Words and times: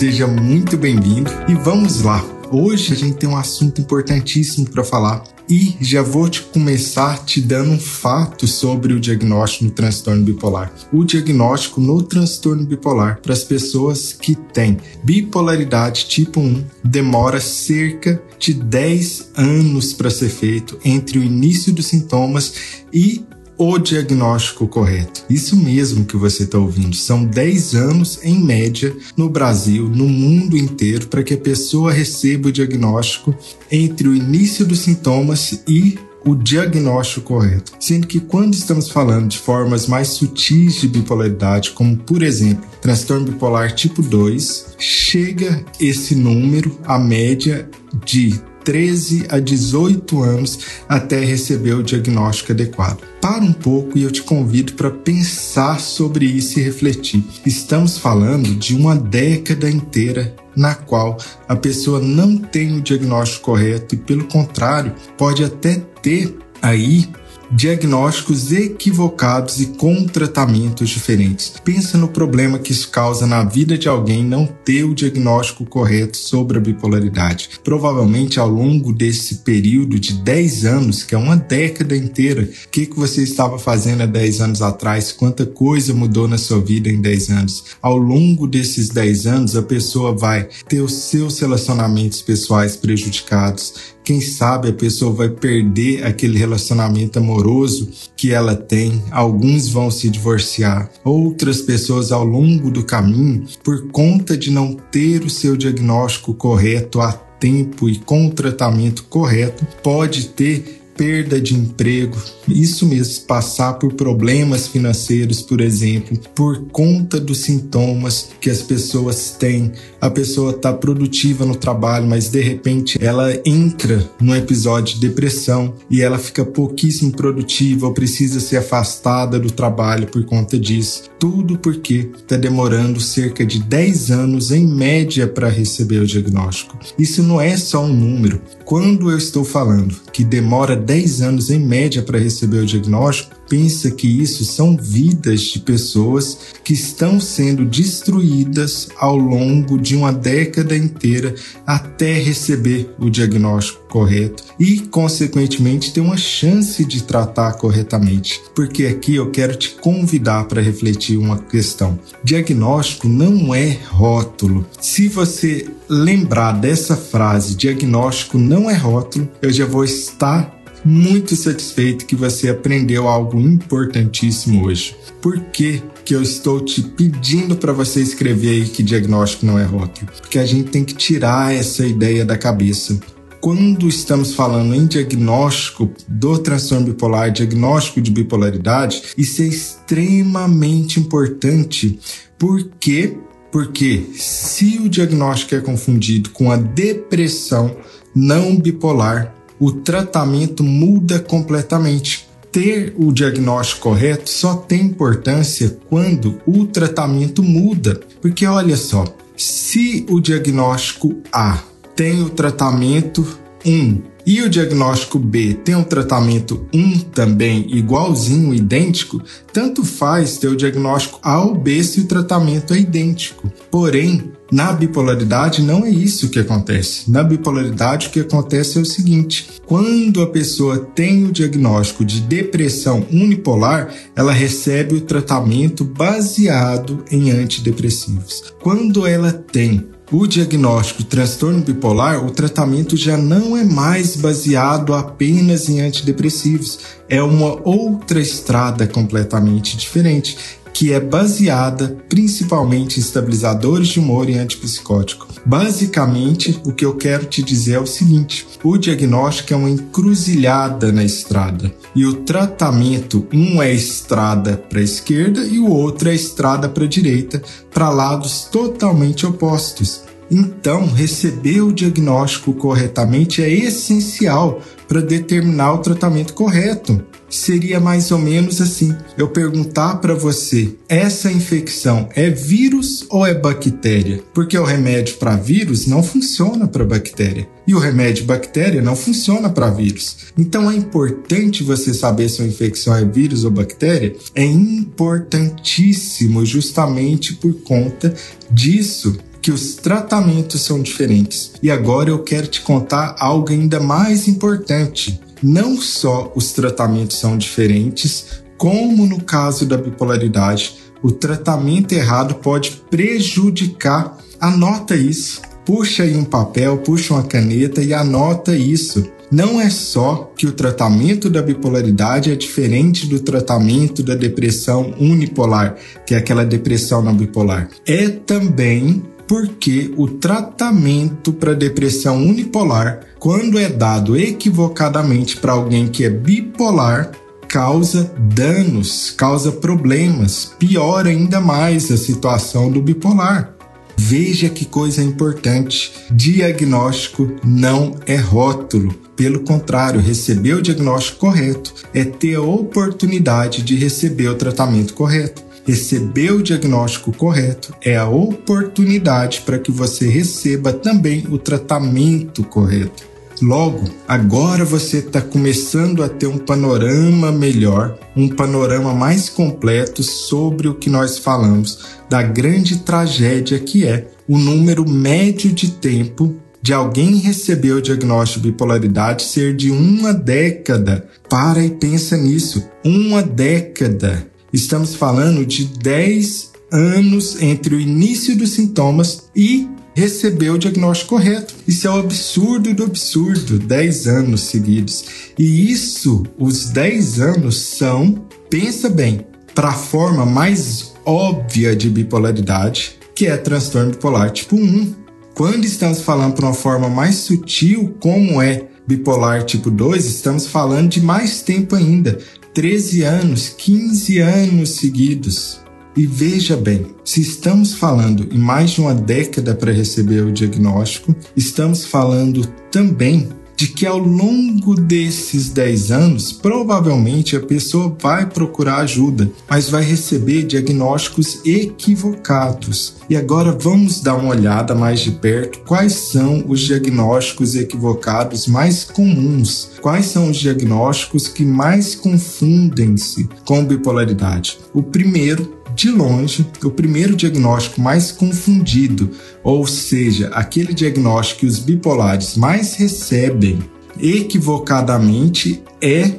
Seja 0.00 0.26
muito 0.26 0.78
bem-vindo 0.78 1.30
e 1.46 1.52
vamos 1.52 2.00
lá. 2.00 2.24
Hoje 2.50 2.94
a 2.94 2.96
gente 2.96 3.18
tem 3.18 3.28
um 3.28 3.36
assunto 3.36 3.82
importantíssimo 3.82 4.66
para 4.66 4.82
falar 4.82 5.22
e 5.46 5.76
já 5.78 6.00
vou 6.00 6.26
te 6.26 6.40
começar 6.40 7.22
te 7.26 7.38
dando 7.38 7.72
um 7.72 7.78
fato 7.78 8.46
sobre 8.46 8.94
o 8.94 8.98
diagnóstico 8.98 9.64
no 9.64 9.70
transtorno 9.70 10.24
bipolar. 10.24 10.72
O 10.90 11.04
diagnóstico 11.04 11.82
no 11.82 12.00
transtorno 12.00 12.64
bipolar 12.64 13.20
para 13.20 13.34
as 13.34 13.44
pessoas 13.44 14.14
que 14.14 14.34
têm 14.34 14.78
bipolaridade 15.04 16.06
tipo 16.06 16.40
1 16.40 16.64
demora 16.82 17.38
cerca 17.38 18.22
de 18.38 18.54
10 18.54 19.32
anos 19.36 19.92
para 19.92 20.08
ser 20.08 20.30
feito 20.30 20.78
entre 20.82 21.18
o 21.18 21.22
início 21.22 21.74
dos 21.74 21.84
sintomas 21.84 22.54
e 22.90 23.22
o 23.60 23.76
diagnóstico 23.76 24.66
correto. 24.66 25.22
Isso 25.28 25.54
mesmo 25.54 26.06
que 26.06 26.16
você 26.16 26.44
está 26.44 26.56
ouvindo. 26.56 26.96
São 26.96 27.26
10 27.26 27.74
anos, 27.74 28.18
em 28.22 28.42
média, 28.42 28.96
no 29.14 29.28
Brasil, 29.28 29.86
no 29.86 30.08
mundo 30.08 30.56
inteiro, 30.56 31.08
para 31.08 31.22
que 31.22 31.34
a 31.34 31.38
pessoa 31.38 31.92
receba 31.92 32.48
o 32.48 32.52
diagnóstico 32.52 33.36
entre 33.70 34.08
o 34.08 34.14
início 34.14 34.64
dos 34.64 34.78
sintomas 34.78 35.62
e 35.68 35.98
o 36.24 36.34
diagnóstico 36.34 37.34
correto. 37.34 37.72
Sendo 37.78 38.06
que 38.06 38.18
quando 38.18 38.54
estamos 38.54 38.88
falando 38.88 39.28
de 39.28 39.38
formas 39.38 39.86
mais 39.86 40.08
sutis 40.08 40.80
de 40.80 40.88
bipolaridade, 40.88 41.72
como 41.72 41.98
por 41.98 42.22
exemplo, 42.22 42.64
transtorno 42.80 43.26
bipolar 43.26 43.74
tipo 43.74 44.00
2, 44.00 44.76
chega 44.78 45.62
esse 45.78 46.14
número, 46.14 46.78
a 46.84 46.98
média 46.98 47.68
de 48.06 48.40
13 48.64 49.26
a 49.28 49.38
18 49.38 50.22
anos 50.22 50.58
até 50.88 51.24
receber 51.24 51.74
o 51.74 51.82
diagnóstico 51.82 52.52
adequado. 52.52 53.00
Para 53.20 53.42
um 53.42 53.52
pouco 53.52 53.98
e 53.98 54.02
eu 54.02 54.10
te 54.10 54.22
convido 54.22 54.72
para 54.74 54.90
pensar 54.90 55.80
sobre 55.80 56.24
isso 56.24 56.58
e 56.58 56.62
refletir. 56.62 57.22
Estamos 57.44 57.98
falando 57.98 58.54
de 58.54 58.74
uma 58.74 58.96
década 58.96 59.70
inteira 59.70 60.34
na 60.56 60.74
qual 60.74 61.16
a 61.48 61.56
pessoa 61.56 62.00
não 62.00 62.36
tem 62.36 62.76
o 62.76 62.80
diagnóstico 62.80 63.46
correto 63.46 63.94
e, 63.94 63.98
pelo 63.98 64.24
contrário, 64.24 64.94
pode 65.16 65.44
até 65.44 65.82
ter 66.02 66.36
aí 66.60 67.08
diagnósticos 67.50 68.52
equivocados 68.52 69.60
e 69.60 69.66
com 69.66 70.06
tratamentos 70.06 70.88
diferentes. 70.90 71.52
Pensa 71.64 71.98
no 71.98 72.08
problema 72.08 72.58
que 72.58 72.72
isso 72.72 72.90
causa 72.90 73.26
na 73.26 73.44
vida 73.44 73.76
de 73.76 73.88
alguém 73.88 74.24
não 74.24 74.46
ter 74.46 74.84
o 74.84 74.94
diagnóstico 74.94 75.64
correto 75.64 76.16
sobre 76.16 76.58
a 76.58 76.60
bipolaridade. 76.60 77.50
Provavelmente 77.64 78.38
ao 78.38 78.48
longo 78.48 78.92
desse 78.92 79.36
período 79.36 79.98
de 79.98 80.14
10 80.14 80.64
anos, 80.64 81.02
que 81.02 81.14
é 81.14 81.18
uma 81.18 81.36
década 81.36 81.96
inteira, 81.96 82.42
o 82.42 82.68
que, 82.68 82.86
que 82.86 82.96
você 82.96 83.22
estava 83.22 83.58
fazendo 83.58 84.02
há 84.02 84.06
10 84.06 84.40
anos 84.40 84.62
atrás? 84.62 85.12
Quanta 85.12 85.44
coisa 85.44 85.92
mudou 85.92 86.28
na 86.28 86.38
sua 86.38 86.60
vida 86.60 86.88
em 86.88 87.00
10 87.00 87.30
anos? 87.30 87.64
Ao 87.82 87.96
longo 87.96 88.46
desses 88.46 88.88
10 88.88 89.26
anos, 89.26 89.56
a 89.56 89.62
pessoa 89.62 90.16
vai 90.16 90.48
ter 90.68 90.80
os 90.80 90.92
seus 90.92 91.38
relacionamentos 91.40 92.22
pessoais 92.22 92.76
prejudicados, 92.76 93.74
quem 94.10 94.20
sabe 94.20 94.70
a 94.70 94.72
pessoa 94.72 95.12
vai 95.12 95.28
perder 95.28 96.04
aquele 96.04 96.36
relacionamento 96.36 97.20
amoroso 97.20 97.88
que 98.16 98.32
ela 98.32 98.56
tem, 98.56 99.00
alguns 99.08 99.68
vão 99.68 99.88
se 99.88 100.10
divorciar, 100.10 100.90
outras 101.04 101.60
pessoas 101.60 102.10
ao 102.10 102.24
longo 102.24 102.72
do 102.72 102.82
caminho, 102.82 103.44
por 103.62 103.86
conta 103.92 104.36
de 104.36 104.50
não 104.50 104.74
ter 104.74 105.22
o 105.22 105.30
seu 105.30 105.56
diagnóstico 105.56 106.34
correto 106.34 107.00
a 107.00 107.12
tempo 107.12 107.88
e 107.88 108.00
com 108.00 108.26
o 108.26 108.32
tratamento 108.32 109.04
correto, 109.04 109.64
pode 109.80 110.30
ter 110.30 110.79
perda 111.00 111.40
de 111.40 111.54
emprego, 111.54 112.22
isso 112.46 112.84
mesmo, 112.84 113.24
passar 113.24 113.78
por 113.78 113.94
problemas 113.94 114.68
financeiros, 114.68 115.40
por 115.40 115.58
exemplo, 115.62 116.18
por 116.34 116.66
conta 116.66 117.18
dos 117.18 117.38
sintomas 117.38 118.28
que 118.38 118.50
as 118.50 118.60
pessoas 118.60 119.30
têm. 119.30 119.72
A 119.98 120.10
pessoa 120.10 120.50
está 120.50 120.74
produtiva 120.74 121.46
no 121.46 121.54
trabalho, 121.54 122.06
mas 122.06 122.28
de 122.28 122.42
repente 122.42 122.98
ela 123.02 123.32
entra 123.46 124.06
num 124.20 124.34
episódio 124.34 124.96
de 124.96 125.08
depressão 125.08 125.72
e 125.90 126.02
ela 126.02 126.18
fica 126.18 126.44
pouquíssimo 126.44 127.12
produtiva 127.12 127.86
ou 127.86 127.94
precisa 127.94 128.38
ser 128.38 128.58
afastada 128.58 129.40
do 129.40 129.50
trabalho 129.50 130.06
por 130.06 130.22
conta 130.26 130.58
disso. 130.58 131.04
Tudo 131.18 131.58
porque 131.58 132.10
está 132.14 132.36
demorando 132.36 133.00
cerca 133.00 133.44
de 133.44 133.62
10 133.62 134.10
anos 134.10 134.50
em 134.50 134.66
média 134.66 135.26
para 135.26 135.48
receber 135.48 136.00
o 136.00 136.06
diagnóstico. 136.06 136.78
Isso 136.98 137.22
não 137.22 137.40
é 137.40 137.56
só 137.56 137.84
um 137.84 137.92
número. 137.92 138.42
Quando 138.66 139.10
eu 139.10 139.16
estou 139.16 139.44
falando 139.44 139.94
que 140.12 140.24
demora 140.24 140.76
10 140.90 141.22
anos 141.22 141.50
em 141.50 141.60
média 141.60 142.02
para 142.02 142.18
receber 142.18 142.58
o 142.58 142.66
diagnóstico, 142.66 143.36
pensa 143.48 143.92
que 143.92 144.08
isso 144.08 144.44
são 144.44 144.76
vidas 144.76 145.42
de 145.42 145.60
pessoas 145.60 146.38
que 146.64 146.72
estão 146.72 147.20
sendo 147.20 147.64
destruídas 147.64 148.88
ao 148.98 149.16
longo 149.16 149.78
de 149.78 149.94
uma 149.94 150.12
década 150.12 150.76
inteira 150.76 151.32
até 151.64 152.14
receber 152.14 152.92
o 152.98 153.08
diagnóstico 153.08 153.86
correto 153.88 154.42
e, 154.58 154.80
consequentemente, 154.80 155.92
ter 155.92 156.00
uma 156.00 156.16
chance 156.16 156.84
de 156.84 157.04
tratar 157.04 157.52
corretamente. 157.52 158.40
Porque 158.52 158.86
aqui 158.86 159.14
eu 159.14 159.30
quero 159.30 159.54
te 159.54 159.70
convidar 159.70 160.46
para 160.46 160.60
refletir 160.60 161.16
uma 161.16 161.38
questão. 161.38 161.98
Diagnóstico 162.24 163.08
não 163.08 163.54
é 163.54 163.78
rótulo. 163.90 164.66
Se 164.80 165.06
você 165.06 165.68
lembrar 165.88 166.52
dessa 166.52 166.96
frase, 166.96 167.54
diagnóstico 167.54 168.38
não 168.38 168.68
é 168.68 168.74
rótulo, 168.74 169.28
eu 169.42 169.52
já 169.52 169.66
vou 169.66 169.84
estar 169.84 170.59
muito 170.84 171.36
satisfeito 171.36 172.06
que 172.06 172.16
você 172.16 172.48
aprendeu 172.48 173.08
algo 173.08 173.38
importantíssimo 173.38 174.64
hoje. 174.64 174.96
Por 175.20 175.38
que, 175.38 175.82
que 176.04 176.14
eu 176.14 176.22
estou 176.22 176.60
te 176.60 176.82
pedindo 176.82 177.56
para 177.56 177.72
você 177.72 178.00
escrever 178.00 178.50
aí 178.50 178.64
que 178.68 178.82
diagnóstico 178.82 179.46
não 179.46 179.58
é 179.58 179.64
rótulo? 179.64 180.10
Porque 180.20 180.38
a 180.38 180.46
gente 180.46 180.70
tem 180.70 180.84
que 180.84 180.94
tirar 180.94 181.54
essa 181.54 181.86
ideia 181.86 182.24
da 182.24 182.36
cabeça. 182.38 182.98
Quando 183.40 183.88
estamos 183.88 184.34
falando 184.34 184.74
em 184.74 184.86
diagnóstico 184.86 185.90
do 186.06 186.38
transtorno 186.38 186.86
bipolar, 186.86 187.30
diagnóstico 187.30 188.00
de 188.00 188.10
bipolaridade, 188.10 189.02
isso 189.16 189.40
é 189.40 189.46
extremamente 189.46 191.00
importante. 191.00 191.98
Por 192.38 192.70
quê? 192.78 193.16
Porque 193.50 194.04
se 194.14 194.78
o 194.78 194.88
diagnóstico 194.88 195.54
é 195.54 195.60
confundido 195.60 196.30
com 196.30 196.50
a 196.50 196.56
depressão 196.56 197.76
não 198.14 198.56
bipolar, 198.56 199.34
o 199.60 199.70
tratamento 199.70 200.64
muda 200.64 201.20
completamente. 201.20 202.28
Ter 202.50 202.94
o 202.98 203.12
diagnóstico 203.12 203.82
correto 203.82 204.28
só 204.28 204.56
tem 204.56 204.86
importância 204.86 205.78
quando 205.88 206.40
o 206.44 206.66
tratamento 206.66 207.44
muda. 207.44 208.00
Porque 208.20 208.44
olha 208.44 208.76
só, 208.76 209.04
se 209.36 210.04
o 210.08 210.18
diagnóstico 210.18 211.20
A 211.32 211.62
tem 211.94 212.22
o 212.22 212.30
tratamento 212.30 213.24
1 213.64 214.09
e 214.26 214.42
o 214.42 214.48
diagnóstico 214.48 215.18
B 215.18 215.54
tem 215.54 215.74
um 215.74 215.84
tratamento 215.84 216.66
1 216.72 216.98
também 217.00 217.66
igualzinho, 217.68 218.54
idêntico, 218.54 219.22
tanto 219.52 219.84
faz 219.84 220.38
ter 220.38 220.48
o 220.48 220.56
diagnóstico 220.56 221.18
A 221.22 221.40
ou 221.40 221.54
B 221.54 221.82
se 221.82 222.00
o 222.00 222.06
tratamento 222.06 222.74
é 222.74 222.78
idêntico. 222.78 223.50
Porém, 223.70 224.32
na 224.50 224.72
bipolaridade 224.72 225.62
não 225.62 225.84
é 225.84 225.90
isso 225.90 226.28
que 226.28 226.40
acontece. 226.40 227.08
Na 227.10 227.22
bipolaridade 227.22 228.08
o 228.08 228.10
que 228.10 228.20
acontece 228.20 228.78
é 228.78 228.80
o 228.80 228.86
seguinte: 228.86 229.48
quando 229.64 230.20
a 230.20 230.26
pessoa 230.26 230.78
tem 230.78 231.24
o 231.24 231.32
diagnóstico 231.32 232.04
de 232.04 232.20
depressão 232.20 233.06
unipolar, 233.12 233.94
ela 234.16 234.32
recebe 234.32 234.96
o 234.96 235.00
tratamento 235.00 235.84
baseado 235.84 237.04
em 237.10 237.30
antidepressivos. 237.30 238.42
Quando 238.60 239.06
ela 239.06 239.32
tem 239.32 239.86
o 240.10 240.26
diagnóstico 240.26 241.02
de 241.02 241.08
transtorno 241.08 241.60
bipolar, 241.60 242.24
o 242.24 242.30
tratamento 242.30 242.96
já 242.96 243.16
não 243.16 243.56
é 243.56 243.62
mais 243.62 244.16
baseado 244.16 244.92
apenas 244.92 245.68
em 245.68 245.80
antidepressivos, 245.80 246.80
é 247.08 247.22
uma 247.22 247.60
outra 247.68 248.20
estrada 248.20 248.86
completamente 248.86 249.76
diferente. 249.76 250.36
Que 250.72 250.92
é 250.92 251.00
baseada 251.00 251.96
principalmente 252.08 252.98
em 252.98 253.00
estabilizadores 253.00 253.88
de 253.88 254.00
humor 254.00 254.28
e 254.28 254.38
antipsicótico. 254.38 255.28
Basicamente, 255.44 256.60
o 256.64 256.72
que 256.72 256.84
eu 256.84 256.94
quero 256.96 257.26
te 257.26 257.42
dizer 257.42 257.74
é 257.74 257.80
o 257.80 257.86
seguinte: 257.86 258.46
o 258.62 258.76
diagnóstico 258.76 259.52
é 259.52 259.56
uma 259.56 259.70
encruzilhada 259.70 260.92
na 260.92 261.04
estrada 261.04 261.72
e 261.94 262.04
o 262.06 262.14
tratamento, 262.14 263.26
um 263.32 263.62
é 263.62 263.72
estrada 263.72 264.56
para 264.56 264.80
a 264.80 264.84
esquerda 264.84 265.40
e 265.44 265.58
o 265.58 265.68
outro 265.68 266.08
é 266.08 266.14
estrada 266.14 266.68
para 266.68 266.84
a 266.84 266.88
direita, 266.88 267.42
para 267.72 267.90
lados 267.90 268.48
totalmente 268.50 269.26
opostos. 269.26 270.02
Então, 270.30 270.86
receber 270.86 271.60
o 271.60 271.72
diagnóstico 271.72 272.52
corretamente 272.52 273.42
é 273.42 273.50
essencial 273.50 274.60
para 274.86 275.00
determinar 275.00 275.74
o 275.74 275.78
tratamento 275.78 276.34
correto. 276.34 277.02
Seria 277.30 277.78
mais 277.78 278.10
ou 278.10 278.18
menos 278.18 278.60
assim: 278.60 278.94
eu 279.16 279.28
perguntar 279.28 279.96
para 279.96 280.14
você, 280.14 280.74
essa 280.88 281.30
infecção 281.30 282.08
é 282.14 282.28
vírus 282.28 283.06
ou 283.08 283.24
é 283.24 283.32
bactéria? 283.32 284.22
Porque 284.34 284.58
o 284.58 284.64
remédio 284.64 285.16
para 285.16 285.36
vírus 285.36 285.86
não 285.86 286.02
funciona 286.02 286.66
para 286.66 286.84
bactéria 286.84 287.48
e 287.66 287.74
o 287.74 287.78
remédio 287.78 288.24
bactéria 288.24 288.82
não 288.82 288.96
funciona 288.96 289.48
para 289.48 289.70
vírus. 289.70 290.16
Então 290.36 290.68
é 290.68 290.74
importante 290.74 291.62
você 291.62 291.94
saber 291.94 292.28
se 292.28 292.40
uma 292.40 292.48
infecção 292.48 292.96
é 292.96 293.04
vírus 293.04 293.44
ou 293.44 293.50
bactéria. 293.50 294.16
É 294.34 294.44
importantíssimo 294.44 296.44
justamente 296.44 297.34
por 297.34 297.54
conta 297.62 298.12
disso 298.50 299.16
que 299.40 299.50
os 299.50 299.74
tratamentos 299.74 300.62
são 300.62 300.82
diferentes. 300.82 301.52
E 301.62 301.70
agora 301.70 302.10
eu 302.10 302.22
quero 302.22 302.46
te 302.46 302.60
contar 302.60 303.16
algo 303.18 303.50
ainda 303.50 303.80
mais 303.80 304.28
importante. 304.28 305.18
Não 305.42 305.80
só 305.80 306.32
os 306.34 306.52
tratamentos 306.52 307.18
são 307.18 307.36
diferentes, 307.36 308.42
como 308.58 309.06
no 309.06 309.22
caso 309.22 309.64
da 309.64 309.76
bipolaridade, 309.76 310.76
o 311.02 311.10
tratamento 311.10 311.92
errado 311.92 312.34
pode 312.36 312.82
prejudicar. 312.90 314.18
Anota 314.38 314.94
isso. 314.94 315.40
Puxa 315.64 316.02
aí 316.02 316.16
um 316.16 316.24
papel, 316.24 316.78
puxa 316.78 317.14
uma 317.14 317.22
caneta 317.22 317.82
e 317.82 317.94
anota 317.94 318.54
isso. 318.56 319.10
Não 319.30 319.60
é 319.60 319.70
só 319.70 320.32
que 320.36 320.44
o 320.44 320.52
tratamento 320.52 321.30
da 321.30 321.40
bipolaridade 321.40 322.32
é 322.32 322.34
diferente 322.34 323.06
do 323.06 323.20
tratamento 323.20 324.02
da 324.02 324.16
depressão 324.16 324.92
unipolar, 324.98 325.76
que 326.04 326.14
é 326.14 326.18
aquela 326.18 326.44
depressão 326.44 327.00
não 327.00 327.14
bipolar. 327.14 327.68
É 327.86 328.08
também 328.08 329.04
porque 329.30 329.94
o 329.96 330.08
tratamento 330.08 331.32
para 331.32 331.54
depressão 331.54 332.16
unipolar, 332.16 333.02
quando 333.20 333.60
é 333.60 333.68
dado 333.68 334.16
equivocadamente 334.16 335.36
para 335.36 335.52
alguém 335.52 335.86
que 335.86 336.04
é 336.04 336.10
bipolar, 336.10 337.12
causa 337.46 338.12
danos, 338.18 339.12
causa 339.16 339.52
problemas, 339.52 340.50
piora 340.58 341.10
ainda 341.10 341.40
mais 341.40 341.92
a 341.92 341.96
situação 341.96 342.72
do 342.72 342.82
bipolar. 342.82 343.54
Veja 343.96 344.48
que 344.48 344.64
coisa 344.64 345.00
importante: 345.00 345.92
diagnóstico 346.10 347.30
não 347.44 347.94
é 348.06 348.16
rótulo. 348.16 348.92
Pelo 349.14 349.40
contrário, 349.44 350.00
receber 350.00 350.54
o 350.54 350.62
diagnóstico 350.62 351.20
correto 351.20 351.72
é 351.94 352.02
ter 352.02 352.34
a 352.34 352.42
oportunidade 352.42 353.62
de 353.62 353.76
receber 353.76 354.26
o 354.26 354.34
tratamento 354.34 354.92
correto. 354.92 355.49
Receber 355.66 356.32
o 356.32 356.42
diagnóstico 356.42 357.12
correto 357.12 357.74
é 357.82 357.96
a 357.96 358.08
oportunidade 358.08 359.42
para 359.42 359.58
que 359.58 359.70
você 359.70 360.08
receba 360.08 360.72
também 360.72 361.26
o 361.30 361.38
tratamento 361.38 362.42
correto. 362.44 363.10
Logo, 363.42 363.88
agora 364.06 364.66
você 364.66 364.98
está 364.98 365.20
começando 365.22 366.02
a 366.02 366.08
ter 366.08 366.26
um 366.26 366.36
panorama 366.36 367.32
melhor, 367.32 367.98
um 368.14 368.28
panorama 368.28 368.92
mais 368.92 369.30
completo 369.30 370.02
sobre 370.02 370.68
o 370.68 370.74
que 370.74 370.90
nós 370.90 371.16
falamos 371.16 371.78
da 372.08 372.22
grande 372.22 372.80
tragédia 372.80 373.58
que 373.58 373.86
é 373.86 374.08
o 374.28 374.36
número 374.36 374.86
médio 374.86 375.50
de 375.52 375.70
tempo 375.70 376.36
de 376.62 376.74
alguém 376.74 377.16
receber 377.16 377.72
o 377.72 377.80
diagnóstico 377.80 378.42
de 378.42 378.50
bipolaridade 378.50 379.22
ser 379.22 379.56
de 379.56 379.70
uma 379.70 380.12
década. 380.12 381.08
Para 381.28 381.64
e 381.64 381.70
pensa 381.70 382.18
nisso, 382.18 382.68
uma 382.84 383.22
década. 383.22 384.26
Estamos 384.52 384.94
falando 384.94 385.46
de 385.46 385.64
10 385.64 386.50
anos 386.72 387.40
entre 387.40 387.74
o 387.74 387.80
início 387.80 388.36
dos 388.36 388.50
sintomas 388.50 389.30
e 389.34 389.68
receber 389.94 390.50
o 390.50 390.58
diagnóstico 390.58 391.16
correto. 391.16 391.54
Isso 391.66 391.86
é 391.86 391.90
o 391.90 391.98
absurdo 391.98 392.72
do 392.74 392.84
absurdo, 392.84 393.58
10 393.58 394.06
anos 394.06 394.42
seguidos. 394.42 395.04
E 395.38 395.70
isso, 395.70 396.24
os 396.38 396.66
10 396.70 397.20
anos 397.20 397.60
são, 397.60 398.24
pensa 398.48 398.88
bem, 398.88 399.26
para 399.54 399.68
a 399.68 399.74
forma 399.74 400.24
mais 400.24 400.92
óbvia 401.04 401.74
de 401.74 401.90
bipolaridade, 401.90 402.96
que 403.14 403.26
é 403.26 403.36
transtorno 403.36 403.90
bipolar 403.90 404.30
tipo 404.30 404.56
1. 404.56 404.94
Quando 405.34 405.64
estamos 405.64 406.00
falando 406.00 406.34
para 406.34 406.46
uma 406.46 406.54
forma 406.54 406.88
mais 406.88 407.16
sutil, 407.16 407.94
como 408.00 408.40
é 408.40 408.68
bipolar 408.86 409.44
tipo 409.44 409.70
2, 409.70 410.04
estamos 410.06 410.46
falando 410.46 410.88
de 410.88 411.00
mais 411.00 411.42
tempo 411.42 411.76
ainda, 411.76 412.18
13 412.52 413.02
anos, 413.02 413.48
15 413.50 414.18
anos 414.18 414.70
seguidos. 414.70 415.60
E 415.96 416.06
veja 416.06 416.56
bem, 416.56 416.86
se 417.04 417.20
estamos 417.20 417.74
falando 417.74 418.28
em 418.32 418.38
mais 418.38 418.70
de 418.70 418.80
uma 418.80 418.94
década 418.94 419.54
para 419.54 419.72
receber 419.72 420.24
o 420.24 420.32
diagnóstico, 420.32 421.14
estamos 421.36 421.84
falando 421.84 422.46
também 422.70 423.28
de 423.60 423.66
que 423.66 423.84
ao 423.84 423.98
longo 423.98 424.74
desses 424.74 425.50
10 425.50 425.90
anos, 425.90 426.32
provavelmente 426.32 427.36
a 427.36 427.40
pessoa 427.40 427.94
vai 428.00 428.24
procurar 428.24 428.78
ajuda, 428.78 429.30
mas 429.50 429.68
vai 429.68 429.84
receber 429.84 430.44
diagnósticos 430.44 431.44
equivocados. 431.44 432.94
E 433.10 433.14
agora 433.14 433.52
vamos 433.52 434.00
dar 434.00 434.14
uma 434.14 434.30
olhada 434.30 434.74
mais 434.74 435.00
de 435.00 435.10
perto 435.10 435.58
quais 435.66 435.92
são 435.92 436.42
os 436.48 436.58
diagnósticos 436.60 437.54
equivocados 437.54 438.46
mais 438.46 438.82
comuns, 438.82 439.72
quais 439.82 440.06
são 440.06 440.30
os 440.30 440.38
diagnósticos 440.38 441.28
que 441.28 441.44
mais 441.44 441.94
confundem-se 441.94 443.28
com 443.44 443.62
bipolaridade. 443.62 444.58
O 444.72 444.82
primeiro 444.82 445.59
de 445.74 445.90
longe, 445.90 446.46
o 446.62 446.70
primeiro 446.70 447.14
diagnóstico 447.16 447.80
mais 447.80 448.12
confundido, 448.12 449.10
ou 449.42 449.66
seja, 449.66 450.28
aquele 450.28 450.74
diagnóstico 450.74 451.40
que 451.40 451.46
os 451.46 451.58
bipolares 451.58 452.36
mais 452.36 452.74
recebem 452.74 453.58
equivocadamente, 454.00 455.62
é 455.80 456.10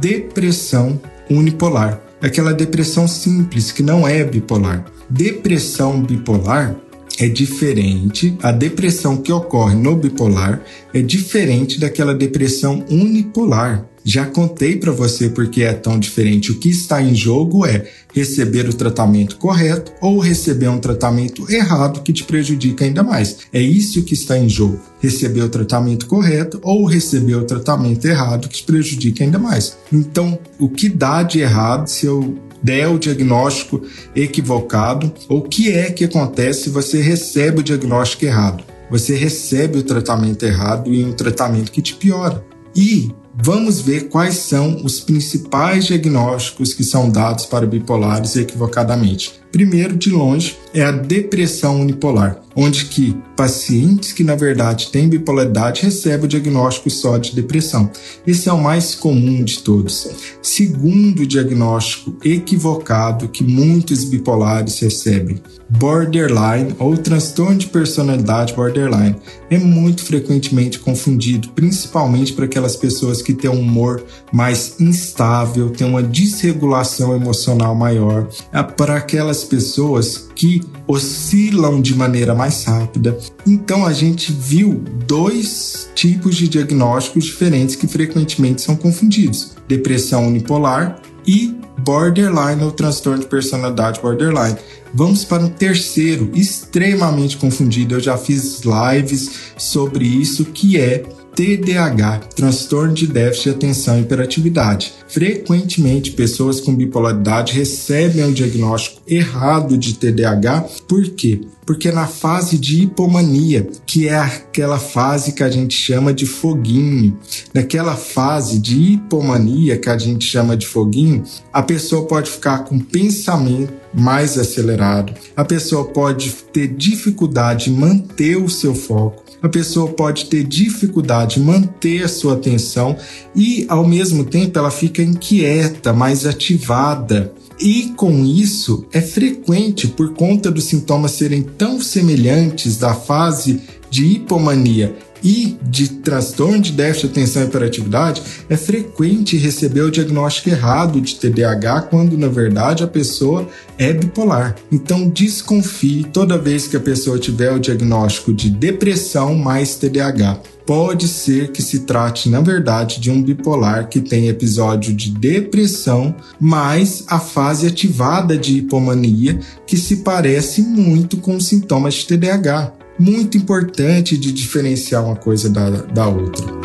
depressão 0.00 1.00
unipolar. 1.30 2.00
Aquela 2.20 2.52
depressão 2.52 3.08
simples 3.08 3.72
que 3.72 3.82
não 3.82 4.06
é 4.06 4.22
bipolar. 4.22 4.84
Depressão 5.10 6.00
bipolar 6.00 6.76
é 7.18 7.28
diferente, 7.28 8.36
a 8.42 8.50
depressão 8.50 9.16
que 9.16 9.32
ocorre 9.32 9.74
no 9.76 9.96
bipolar 9.96 10.62
é 10.94 11.02
diferente 11.02 11.78
daquela 11.78 12.14
depressão 12.14 12.84
unipolar. 12.88 13.86
Já 14.04 14.26
contei 14.26 14.76
para 14.76 14.90
você 14.90 15.28
porque 15.28 15.62
é 15.62 15.72
tão 15.72 15.98
diferente. 15.98 16.50
O 16.50 16.58
que 16.58 16.68
está 16.68 17.02
em 17.02 17.14
jogo 17.14 17.64
é 17.64 17.88
receber 18.12 18.68
o 18.68 18.74
tratamento 18.74 19.36
correto 19.36 19.92
ou 20.00 20.18
receber 20.18 20.68
um 20.68 20.78
tratamento 20.78 21.50
errado 21.50 22.02
que 22.02 22.12
te 22.12 22.24
prejudica 22.24 22.84
ainda 22.84 23.02
mais. 23.02 23.38
É 23.52 23.60
isso 23.60 24.02
que 24.02 24.14
está 24.14 24.36
em 24.36 24.48
jogo. 24.48 24.80
Receber 25.00 25.42
o 25.42 25.48
tratamento 25.48 26.06
correto 26.06 26.58
ou 26.62 26.84
receber 26.84 27.36
o 27.36 27.44
tratamento 27.44 28.04
errado 28.04 28.48
que 28.48 28.56
te 28.58 28.64
prejudica 28.64 29.24
ainda 29.24 29.38
mais. 29.38 29.76
Então, 29.92 30.38
o 30.58 30.68
que 30.68 30.88
dá 30.88 31.22
de 31.22 31.40
errado 31.40 31.86
se 31.88 32.06
eu 32.06 32.38
der 32.62 32.88
o 32.88 32.98
diagnóstico 32.98 33.82
equivocado? 34.14 35.12
O 35.28 35.42
que 35.42 35.70
é 35.70 35.90
que 35.90 36.04
acontece 36.04 36.64
se 36.64 36.70
você 36.70 37.00
recebe 37.00 37.60
o 37.60 37.64
diagnóstico 37.64 38.24
errado? 38.24 38.64
Você 38.90 39.16
recebe 39.16 39.78
o 39.78 39.82
tratamento 39.82 40.44
errado 40.44 40.92
e 40.92 41.04
um 41.04 41.12
tratamento 41.12 41.72
que 41.72 41.80
te 41.80 41.94
piora. 41.94 42.44
E 42.76 43.10
Vamos 43.34 43.80
ver 43.80 44.08
quais 44.08 44.34
são 44.34 44.84
os 44.84 45.00
principais 45.00 45.86
diagnósticos 45.86 46.74
que 46.74 46.84
são 46.84 47.10
dados 47.10 47.46
para 47.46 47.66
bipolares 47.66 48.36
equivocadamente. 48.36 49.41
Primeiro, 49.52 49.94
de 49.96 50.08
longe, 50.08 50.56
é 50.72 50.82
a 50.82 50.90
depressão 50.90 51.82
unipolar, 51.82 52.40
onde 52.56 52.86
que 52.86 53.14
pacientes 53.36 54.12
que 54.12 54.24
na 54.24 54.34
verdade 54.34 54.90
têm 54.90 55.08
bipolaridade 55.08 55.82
recebem 55.82 56.24
o 56.24 56.28
diagnóstico 56.28 56.88
só 56.88 57.18
de 57.18 57.34
depressão. 57.34 57.90
Esse 58.26 58.48
é 58.48 58.52
o 58.52 58.62
mais 58.62 58.94
comum 58.94 59.44
de 59.44 59.58
todos. 59.58 60.08
Segundo 60.40 61.26
diagnóstico 61.26 62.16
equivocado 62.24 63.28
que 63.28 63.44
muitos 63.44 64.04
bipolares 64.04 64.78
recebem, 64.78 65.40
borderline 65.68 66.74
ou 66.78 66.96
transtorno 66.96 67.56
de 67.56 67.66
personalidade 67.66 68.54
borderline 68.54 69.16
é 69.50 69.58
muito 69.58 70.04
frequentemente 70.04 70.78
confundido, 70.78 71.48
principalmente 71.50 72.32
para 72.32 72.44
aquelas 72.44 72.76
pessoas 72.76 73.22
que 73.22 73.32
têm 73.32 73.50
um 73.50 73.60
humor 73.60 74.02
mais 74.32 74.80
instável, 74.80 75.70
têm 75.70 75.86
uma 75.86 76.02
desregulação 76.02 77.14
emocional 77.14 77.74
maior, 77.74 78.28
é 78.52 78.62
para 78.62 78.96
aquelas 78.96 79.41
pessoas 79.44 80.28
que 80.34 80.60
oscilam 80.86 81.80
de 81.80 81.94
maneira 81.94 82.34
mais 82.34 82.64
rápida. 82.64 83.16
Então 83.46 83.86
a 83.86 83.92
gente 83.92 84.32
viu 84.32 84.82
dois 85.06 85.90
tipos 85.94 86.36
de 86.36 86.48
diagnósticos 86.48 87.24
diferentes 87.24 87.76
que 87.76 87.86
frequentemente 87.86 88.62
são 88.62 88.76
confundidos: 88.76 89.52
depressão 89.68 90.26
unipolar 90.26 91.00
e 91.26 91.56
borderline 91.78 92.62
ou 92.62 92.72
transtorno 92.72 93.20
de 93.20 93.26
personalidade 93.26 94.00
borderline. 94.00 94.56
Vamos 94.94 95.24
para 95.24 95.42
um 95.42 95.48
terceiro, 95.48 96.30
extremamente 96.34 97.38
confundido. 97.38 97.94
Eu 97.94 98.00
já 98.00 98.18
fiz 98.18 98.60
lives 98.60 99.30
sobre 99.56 100.04
isso, 100.04 100.44
que 100.44 100.78
é 100.78 101.02
TDAH, 101.34 102.20
transtorno 102.36 102.92
de 102.92 103.06
déficit 103.06 103.44
de 103.44 103.50
atenção 103.56 103.98
e 103.98 104.02
hiperatividade. 104.02 104.92
Frequentemente, 105.08 106.12
pessoas 106.12 106.60
com 106.60 106.74
bipolaridade 106.74 107.52
recebem 107.52 108.24
o 108.24 108.32
diagnóstico 108.32 109.00
errado 109.06 109.76
de 109.76 109.94
TDAH, 109.94 110.66
por 110.86 111.02
quê? 111.10 111.40
Porque 111.64 111.92
na 111.92 112.06
fase 112.06 112.58
de 112.58 112.82
hipomania, 112.82 113.68
que 113.86 114.08
é 114.08 114.18
aquela 114.18 114.78
fase 114.78 115.32
que 115.32 115.42
a 115.42 115.50
gente 115.50 115.74
chama 115.74 116.12
de 116.12 116.26
foguinho, 116.26 117.16
naquela 117.54 117.94
fase 117.94 118.58
de 118.58 118.94
hipomania 118.94 119.78
que 119.78 119.88
a 119.88 119.96
gente 119.96 120.24
chama 120.24 120.56
de 120.56 120.66
foguinho, 120.66 121.22
a 121.52 121.62
pessoa 121.62 122.06
pode 122.06 122.30
ficar 122.30 122.64
com 122.64 122.78
pensamento 122.78 123.72
mais 123.94 124.38
acelerado, 124.38 125.12
a 125.36 125.44
pessoa 125.44 125.84
pode 125.84 126.30
ter 126.52 126.68
dificuldade 126.68 127.70
em 127.70 127.74
manter 127.74 128.36
o 128.36 128.48
seu 128.48 128.74
foco, 128.74 129.22
a 129.42 129.48
pessoa 129.48 129.90
pode 129.92 130.26
ter 130.26 130.44
dificuldade 130.44 131.40
em 131.40 131.42
manter 131.42 132.04
a 132.04 132.08
sua 132.08 132.34
atenção 132.34 132.96
e, 133.34 133.66
ao 133.68 133.86
mesmo 133.86 134.24
tempo, 134.24 134.58
ela 134.58 134.70
fica 134.70 135.02
inquieta, 135.02 135.92
mais 135.92 136.24
ativada. 136.24 137.32
E 137.60 137.92
com 137.96 138.24
isso 138.24 138.86
é 138.92 139.00
frequente, 139.00 139.86
por 139.88 140.14
conta 140.14 140.50
dos 140.50 140.64
sintomas 140.64 141.12
serem 141.12 141.42
tão 141.42 141.80
semelhantes 141.80 142.76
da 142.76 142.94
fase 142.94 143.60
de 143.90 144.04
hipomania 144.06 144.96
e 145.22 145.56
de 145.62 145.88
transtorno 145.88 146.60
de 146.60 146.72
déficit 146.72 147.06
de 147.06 147.12
atenção 147.12 147.42
e 147.42 147.46
hiperatividade, 147.46 148.22
é 148.48 148.56
frequente 148.56 149.36
receber 149.36 149.82
o 149.82 149.90
diagnóstico 149.90 150.50
errado 150.50 151.00
de 151.00 151.16
TDAH 151.16 151.82
quando 151.82 152.18
na 152.18 152.28
verdade 152.28 152.82
a 152.82 152.88
pessoa 152.88 153.48
é 153.78 153.92
bipolar. 153.92 154.56
Então 154.70 155.08
desconfie 155.08 156.04
toda 156.12 156.38
vez 156.38 156.66
que 156.66 156.76
a 156.76 156.80
pessoa 156.80 157.18
tiver 157.18 157.52
o 157.52 157.60
diagnóstico 157.60 158.32
de 158.32 158.50
depressão 158.50 159.34
mais 159.34 159.76
TDAH. 159.76 160.40
Pode 160.64 161.08
ser 161.08 161.50
que 161.50 161.60
se 161.60 161.80
trate, 161.80 162.28
na 162.28 162.40
verdade, 162.40 163.00
de 163.00 163.10
um 163.10 163.20
bipolar 163.20 163.88
que 163.88 164.00
tem 164.00 164.28
episódio 164.28 164.94
de 164.94 165.10
depressão, 165.10 166.14
mais 166.38 167.04
a 167.08 167.18
fase 167.18 167.66
ativada 167.66 168.38
de 168.38 168.58
hipomania, 168.58 169.40
que 169.66 169.76
se 169.76 169.96
parece 169.96 170.62
muito 170.62 171.16
com 171.16 171.40
sintomas 171.40 171.94
de 171.94 172.06
TDAH 172.06 172.81
muito 172.98 173.36
importante 173.36 174.16
de 174.16 174.32
diferenciar 174.32 175.04
uma 175.04 175.16
coisa 175.16 175.48
da, 175.48 175.70
da 175.70 176.08
outra. 176.08 176.62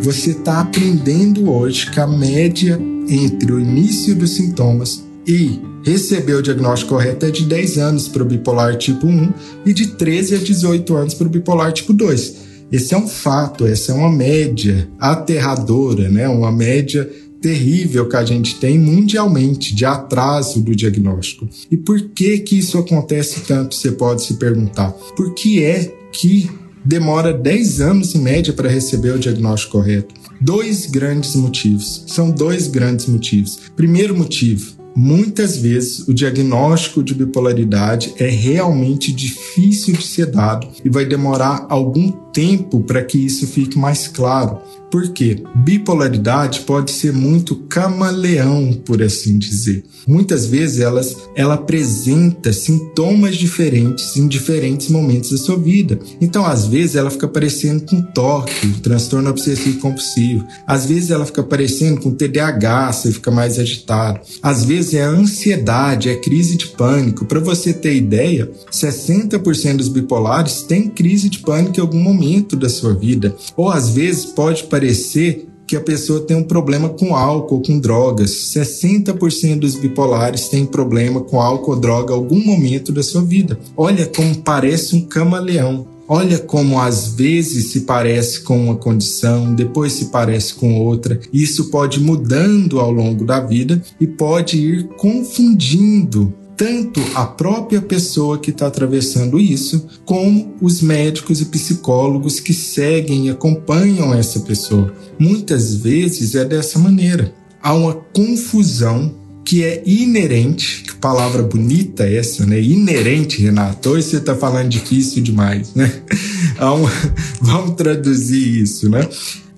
Você 0.00 0.32
está 0.32 0.60
aprendendo 0.60 1.50
hoje 1.50 1.90
que 1.90 1.98
a 1.98 2.06
média 2.06 2.78
entre 3.08 3.52
o 3.52 3.58
início 3.58 4.14
dos 4.14 4.30
sintomas 4.36 5.02
e 5.26 5.60
receber 5.84 6.34
o 6.34 6.42
diagnóstico 6.42 6.94
correto 6.94 7.26
é 7.26 7.30
de 7.30 7.44
10 7.44 7.78
anos 7.78 8.08
para 8.08 8.22
o 8.22 8.26
bipolar 8.26 8.76
tipo 8.76 9.06
1 9.06 9.32
e 9.64 9.72
de 9.72 9.88
13 9.88 10.34
a 10.34 10.38
18 10.38 10.96
anos 10.96 11.14
para 11.14 11.26
o 11.26 11.30
bipolar 11.30 11.72
tipo 11.72 11.92
2. 11.92 12.51
Esse 12.72 12.94
é 12.94 12.96
um 12.96 13.06
fato, 13.06 13.66
essa 13.66 13.92
é 13.92 13.94
uma 13.94 14.10
média 14.10 14.88
aterradora, 14.98 16.08
né? 16.08 16.26
Uma 16.26 16.50
média 16.50 17.08
terrível 17.38 18.08
que 18.08 18.16
a 18.16 18.24
gente 18.24 18.54
tem 18.58 18.78
mundialmente 18.78 19.74
de 19.74 19.84
atraso 19.84 20.62
do 20.62 20.74
diagnóstico. 20.74 21.46
E 21.70 21.76
por 21.76 22.00
que 22.00 22.38
que 22.38 22.58
isso 22.58 22.78
acontece 22.78 23.40
tanto, 23.40 23.74
você 23.74 23.92
pode 23.92 24.22
se 24.22 24.34
perguntar. 24.34 24.90
Por 25.14 25.34
que 25.34 25.62
é 25.62 25.92
que 26.12 26.48
demora 26.82 27.34
10 27.34 27.80
anos 27.80 28.14
em 28.14 28.20
média 28.20 28.54
para 28.54 28.70
receber 28.70 29.10
o 29.10 29.18
diagnóstico 29.18 29.72
correto? 29.72 30.14
Dois 30.40 30.86
grandes 30.86 31.34
motivos. 31.34 32.04
São 32.06 32.30
dois 32.30 32.68
grandes 32.68 33.06
motivos. 33.06 33.58
Primeiro 33.76 34.16
motivo, 34.16 34.80
Muitas 34.94 35.56
vezes 35.56 36.06
o 36.06 36.12
diagnóstico 36.12 37.02
de 37.02 37.14
bipolaridade 37.14 38.12
é 38.18 38.28
realmente 38.28 39.10
difícil 39.10 39.94
de 39.94 40.06
ser 40.06 40.26
dado 40.26 40.68
e 40.84 40.90
vai 40.90 41.06
demorar 41.06 41.66
algum 41.70 42.12
tempo 42.32 42.80
para 42.80 43.02
que 43.02 43.18
isso 43.18 43.46
fique 43.46 43.78
mais 43.78 44.08
claro. 44.08 44.58
Porque 44.90 45.42
bipolaridade 45.54 46.60
pode 46.60 46.90
ser 46.90 47.14
muito 47.14 47.56
camaleão, 47.68 48.74
por 48.84 49.02
assim 49.02 49.38
dizer. 49.38 49.82
Muitas 50.06 50.44
vezes 50.44 50.80
elas, 50.80 51.16
ela 51.34 51.54
apresenta 51.54 52.52
sintomas 52.52 53.36
diferentes 53.36 54.16
em 54.16 54.28
diferentes 54.28 54.88
momentos 54.90 55.30
da 55.30 55.38
sua 55.38 55.56
vida. 55.56 55.98
Então, 56.20 56.44
às 56.44 56.66
vezes, 56.66 56.96
ela 56.96 57.10
fica 57.10 57.26
parecendo 57.26 57.84
com 57.84 58.02
toque, 58.02 58.68
transtorno 58.82 59.30
obsessivo 59.30 59.78
compulsivo. 59.78 60.46
Às 60.66 60.84
vezes, 60.84 61.10
ela 61.10 61.24
fica 61.24 61.42
parecendo 61.42 62.00
com 62.00 62.10
TDAH, 62.10 62.92
você 62.92 63.12
fica 63.12 63.30
mais 63.30 63.58
agitado. 63.58 64.20
Às 64.42 64.64
vezes, 64.64 64.92
é 64.92 65.02
ansiedade, 65.02 66.10
é 66.10 66.16
crise 66.16 66.54
de 66.54 66.66
pânico. 66.66 67.24
Para 67.24 67.40
você 67.40 67.72
ter 67.72 67.96
ideia, 67.96 68.50
60% 68.70 69.76
dos 69.76 69.88
bipolares 69.88 70.62
têm 70.62 70.90
crise 70.90 71.30
de 71.30 71.38
pânico 71.38 71.78
em 71.78 71.80
algum 71.80 72.00
momento 72.00 72.21
da 72.56 72.68
sua 72.68 72.94
vida. 72.94 73.34
Ou 73.56 73.68
às 73.70 73.90
vezes 73.90 74.26
pode 74.26 74.64
parecer 74.64 75.48
que 75.66 75.76
a 75.76 75.80
pessoa 75.80 76.20
tem 76.20 76.36
um 76.36 76.44
problema 76.44 76.90
com 76.90 77.16
álcool, 77.16 77.62
com 77.62 77.78
drogas. 77.78 78.30
60% 78.54 79.58
dos 79.58 79.74
bipolares 79.74 80.48
têm 80.48 80.66
problema 80.66 81.20
com 81.20 81.40
álcool 81.40 81.72
ou 81.72 81.80
droga 81.80 82.12
em 82.12 82.16
algum 82.16 82.44
momento 82.44 82.92
da 82.92 83.02
sua 83.02 83.22
vida. 83.22 83.58
Olha 83.76 84.06
como 84.06 84.36
parece 84.42 84.94
um 84.94 85.00
camaleão. 85.00 85.86
Olha 86.08 86.36
como 86.38 86.78
às 86.78 87.14
vezes 87.14 87.68
se 87.68 87.82
parece 87.82 88.42
com 88.42 88.64
uma 88.64 88.74
condição, 88.74 89.54
depois 89.54 89.92
se 89.92 90.06
parece 90.06 90.52
com 90.52 90.78
outra. 90.78 91.18
Isso 91.32 91.70
pode 91.70 92.00
mudando 92.00 92.78
ao 92.78 92.90
longo 92.90 93.24
da 93.24 93.40
vida 93.40 93.80
e 93.98 94.06
pode 94.06 94.58
ir 94.58 94.88
confundindo 94.98 96.34
tanto 96.62 97.00
a 97.16 97.26
própria 97.26 97.82
pessoa 97.82 98.38
que 98.38 98.50
está 98.50 98.68
atravessando 98.68 99.40
isso, 99.40 99.84
como 100.04 100.54
os 100.60 100.80
médicos 100.80 101.40
e 101.40 101.46
psicólogos 101.46 102.38
que 102.38 102.54
seguem 102.54 103.26
e 103.26 103.30
acompanham 103.30 104.14
essa 104.14 104.38
pessoa. 104.38 104.94
Muitas 105.18 105.74
vezes 105.74 106.36
é 106.36 106.44
dessa 106.44 106.78
maneira. 106.78 107.34
Há 107.60 107.74
uma 107.74 107.94
confusão 107.94 109.12
que 109.44 109.64
é 109.64 109.82
inerente, 109.84 110.84
que 110.84 110.94
palavra 110.94 111.42
bonita 111.42 112.04
é 112.04 112.18
essa, 112.18 112.46
né? 112.46 112.60
Inerente, 112.60 113.42
Renato. 113.42 113.90
Hoje 113.90 114.06
você 114.06 114.16
está 114.18 114.36
falando 114.36 114.68
difícil 114.68 115.20
demais, 115.20 115.74
né? 115.74 115.92
Uma... 116.60 116.92
Vamos 117.40 117.74
traduzir 117.74 118.62
isso, 118.62 118.88
né? 118.88 119.08